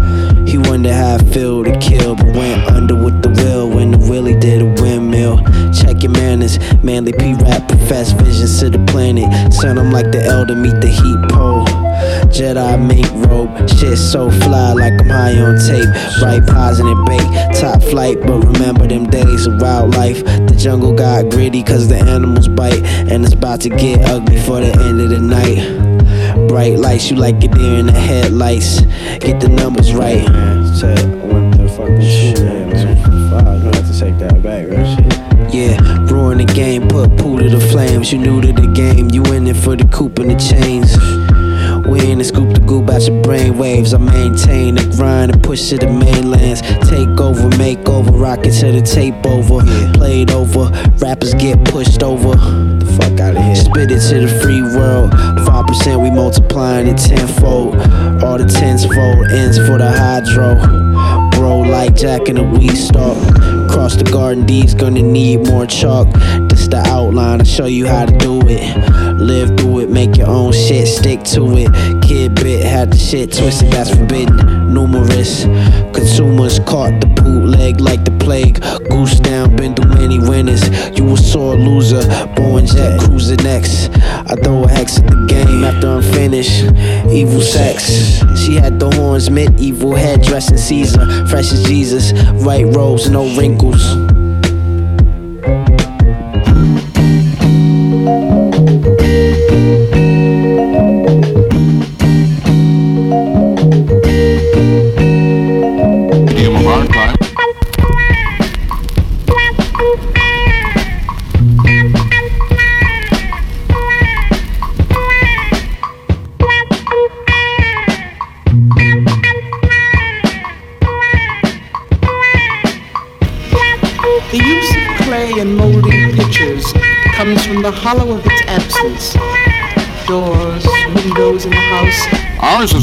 He 0.45 0.57
wondered 0.57 0.93
how 0.93 1.15
I 1.15 1.17
feel 1.17 1.63
to 1.63 1.77
kill, 1.79 2.15
but 2.15 2.35
went 2.35 2.67
under 2.69 2.95
with 2.95 3.21
the 3.21 3.29
will 3.29 3.69
when 3.69 3.91
the 3.91 3.97
Willie 3.97 4.39
did 4.39 4.61
a 4.61 4.81
windmill. 4.81 5.37
Check 5.73 6.03
your 6.03 6.11
manners, 6.11 6.59
manly 6.83 7.13
P 7.13 7.33
rap, 7.33 7.67
profess 7.67 8.11
visions 8.11 8.59
to 8.59 8.69
the 8.69 8.83
planet. 8.91 9.53
Son, 9.53 9.77
I'm 9.77 9.91
like 9.91 10.11
the 10.11 10.23
elder, 10.23 10.55
meet 10.55 10.79
the 10.79 10.89
heat 10.89 11.29
pole. 11.29 11.72
Jedi 12.33 12.87
mink 12.87 13.05
robe, 13.29 13.69
shit 13.69 13.95
so 13.95 14.31
fly 14.31 14.73
like 14.73 14.93
I'm 14.99 15.07
high 15.07 15.37
on 15.37 15.55
tape. 15.67 15.87
Right 16.19 16.41
positive 16.45 16.97
bait, 17.05 17.61
top 17.61 17.79
flight, 17.83 18.17
but 18.21 18.43
remember 18.43 18.87
them 18.87 19.07
days 19.07 19.45
of 19.45 19.61
wildlife. 19.61 20.25
The 20.25 20.55
jungle 20.57 20.93
got 20.93 21.29
gritty 21.29 21.61
cause 21.61 21.87
the 21.87 21.97
animals 21.97 22.47
bite, 22.47 22.83
and 22.83 23.23
it's 23.23 23.35
about 23.35 23.61
to 23.61 23.69
get 23.69 24.09
ugly 24.09 24.39
for 24.39 24.59
the 24.61 24.73
end 24.81 24.99
of 24.99 25.09
the 25.11 25.19
night. 25.19 26.47
Bright 26.47 26.79
lights, 26.79 27.11
you 27.11 27.17
like 27.17 27.43
it 27.43 27.51
there 27.51 27.79
in 27.79 27.85
the 27.85 27.91
headlights. 27.91 28.81
Get 29.19 29.39
the 29.39 29.49
numbers 29.49 29.93
right. 29.93 30.27
Yeah, 35.53 35.77
ruin 36.11 36.39
the 36.39 36.51
game, 36.55 36.87
put 36.87 37.15
pool 37.15 37.37
to 37.37 37.47
the 37.47 37.59
flames. 37.59 38.11
You 38.11 38.17
new 38.17 38.41
to 38.41 38.51
the 38.51 38.67
game, 38.73 39.11
you 39.11 39.23
in 39.25 39.45
it 39.45 39.55
for 39.55 39.75
the 39.75 39.85
coupe 39.85 40.17
and 40.17 40.31
the 40.31 40.35
chains. 40.35 40.97
We 41.87 42.11
in 42.11 42.17
the 42.17 42.23
scoop 42.23 42.53
the 42.53 42.59
goop 42.61 42.89
out 42.89 43.05
your 43.07 43.21
brain 43.21 43.57
waves. 43.57 43.93
I 43.93 43.97
maintain 43.97 44.75
the 44.75 44.85
grind 44.95 45.33
and 45.33 45.43
push 45.43 45.69
to 45.69 45.77
the 45.77 45.87
mainlands. 45.87 46.61
Take 46.89 47.19
over, 47.19 47.49
make 47.57 47.87
over, 47.89 48.11
rock 48.11 48.45
it 48.45 48.51
to 48.61 48.71
the 48.71 48.81
tape 48.81 49.25
over. 49.25 49.59
Played 49.93 50.31
over, 50.31 50.69
rappers 50.97 51.33
get 51.33 51.63
pushed 51.65 52.01
over. 52.03 52.35
The 52.35 52.85
fuck 52.97 53.19
out 53.19 53.35
of 53.35 53.43
here. 53.43 53.55
Spit 53.55 53.91
it 53.91 53.99
to 54.09 54.21
the 54.21 54.39
free 54.41 54.61
world. 54.61 55.11
5% 55.11 56.01
we 56.01 56.09
multiplying 56.09 56.87
it 56.87 56.97
tenfold. 56.97 57.75
All 58.23 58.37
the 58.37 58.45
tens 58.45 58.85
fold 58.85 59.27
ends 59.31 59.57
for 59.57 59.77
the 59.77 59.91
hydro. 59.91 60.55
Bro, 61.31 61.59
like 61.69 61.95
Jack 61.95 62.29
in 62.29 62.37
a 62.37 62.43
weed 62.43 62.75
stalk. 62.75 63.17
Cross 63.69 63.97
the 63.97 64.03
garden, 64.05 64.45
D's 64.45 64.73
gonna 64.73 65.01
need 65.01 65.47
more 65.47 65.65
chalk. 65.65 66.07
This 66.53 66.67
the 66.67 66.77
outline, 66.85 67.39
I'll 67.39 67.45
show 67.45 67.65
you 67.65 67.87
how 67.87 68.05
to 68.05 68.15
do 68.15 68.39
it. 68.45 68.77
Live 69.19 69.57
through 69.57 69.79
it, 69.79 69.89
make 69.89 70.17
your 70.17 70.27
own 70.27 70.53
shit, 70.53 70.87
stick 70.87 71.23
to 71.33 71.41
it. 71.57 72.03
Kid 72.03 72.35
bit, 72.35 72.63
had 72.63 72.91
the 72.91 72.97
shit 72.97 73.33
twisted, 73.33 73.71
that's 73.71 73.89
forbidden. 73.89 74.71
Numerous 74.71 75.45
consumers 75.97 76.59
caught 76.59 77.01
the 77.01 77.07
bootleg 77.07 77.81
like 77.81 78.05
the 78.05 78.11
plague. 78.19 78.61
Goose 78.87 79.19
down, 79.19 79.55
been 79.55 79.73
through 79.73 79.95
many 79.95 80.19
winners. 80.19 80.61
You 80.95 81.11
a 81.11 81.17
sore 81.17 81.55
loser, 81.55 82.03
born 82.35 82.67
jet 82.67 82.99
cruiser 82.99 83.37
next. 83.37 83.89
I 84.29 84.35
throw 84.35 84.65
a 84.65 84.69
hex 84.69 84.99
at 84.99 85.07
the 85.07 85.25
game 85.25 85.63
after 85.63 85.87
I'm 85.87 86.03
finished. 86.03 86.65
Evil 87.11 87.41
sex. 87.41 88.21
She 88.45 88.53
had 88.53 88.79
the 88.79 88.91
horns, 88.93 89.31
medieval 89.31 89.95
head 89.95 90.21
dressing 90.21 90.57
Caesar. 90.57 91.25
Fresh 91.25 91.51
as 91.51 91.63
Jesus, 91.63 92.13
right 92.45 92.67
robes, 92.75 93.09
no 93.09 93.25
wrinkles. 93.35 94.12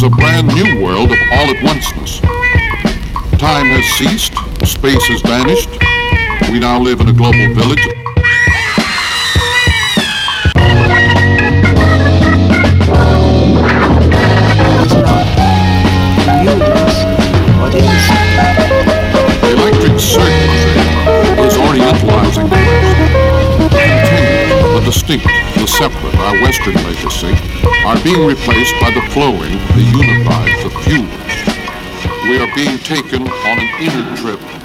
is 0.01 0.05
a 0.05 0.17
brand 0.17 0.47
new 0.47 0.83
world 0.83 1.13
of 1.13 1.19
all-at-onceness. 1.33 2.21
Time 3.39 3.67
has 3.67 3.85
ceased, 3.99 4.33
space 4.67 5.05
has 5.09 5.21
vanished. 5.21 5.69
We 6.51 6.59
now 6.59 6.81
live 6.81 7.01
in 7.01 7.09
a 7.09 7.13
global 7.13 7.55
village 7.55 7.87
distinct 24.91 25.50
separate 25.81 26.15
our 26.17 26.35
Western 26.43 26.75
legacy 26.75 27.33
are 27.87 27.99
being 28.05 28.27
replaced 28.27 28.75
by 28.83 28.91
the 28.91 29.01
flowing, 29.13 29.57
the 29.73 29.83
unified, 29.97 30.53
the 30.63 30.69
fused. 30.85 32.29
We 32.29 32.39
are 32.39 32.55
being 32.55 32.77
taken 32.81 33.23
on 33.23 33.59
an 33.59 33.69
inner 33.81 34.15
trip 34.15 34.60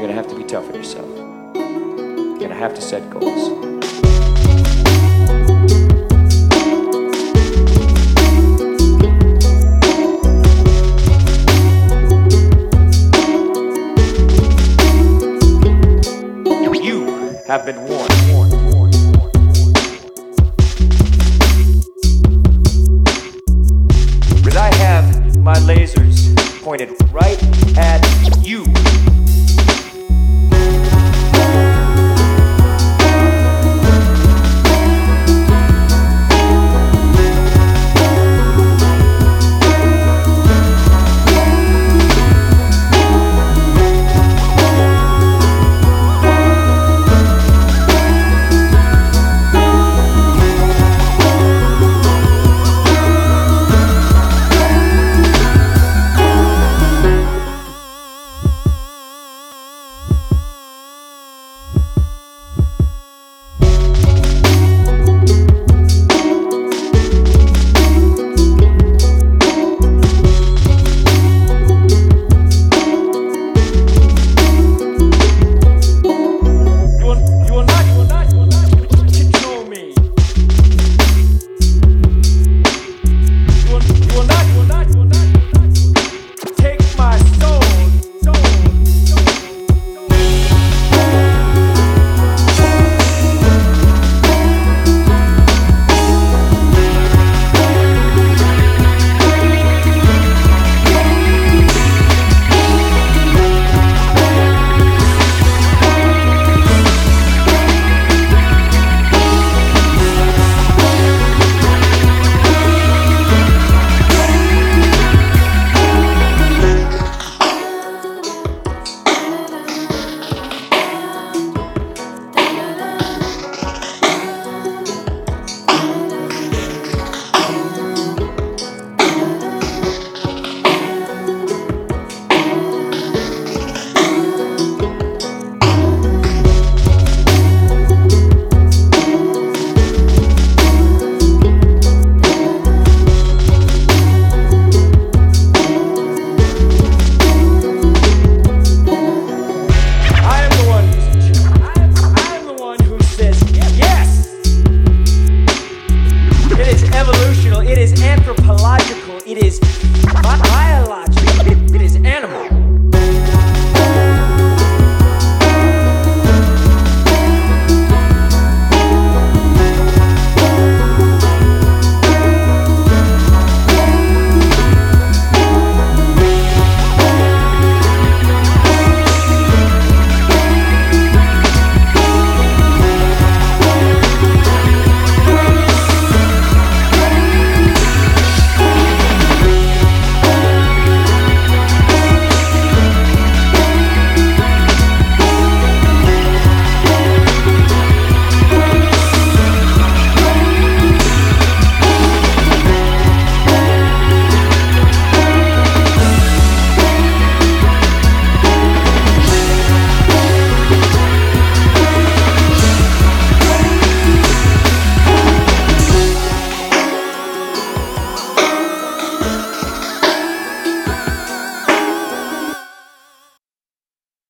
You're 0.00 0.08
gonna 0.08 0.22
have 0.22 0.30
to 0.30 0.34
be 0.34 0.44
tough 0.44 0.66
on 0.66 0.76
yourself. 0.76 1.06
You're 1.54 2.38
gonna 2.38 2.54
have 2.54 2.74
to 2.74 2.80
set 2.80 3.10
goals. 3.10 3.68
Have 17.46 17.66
been 17.66 17.82
warned. 17.82 18.09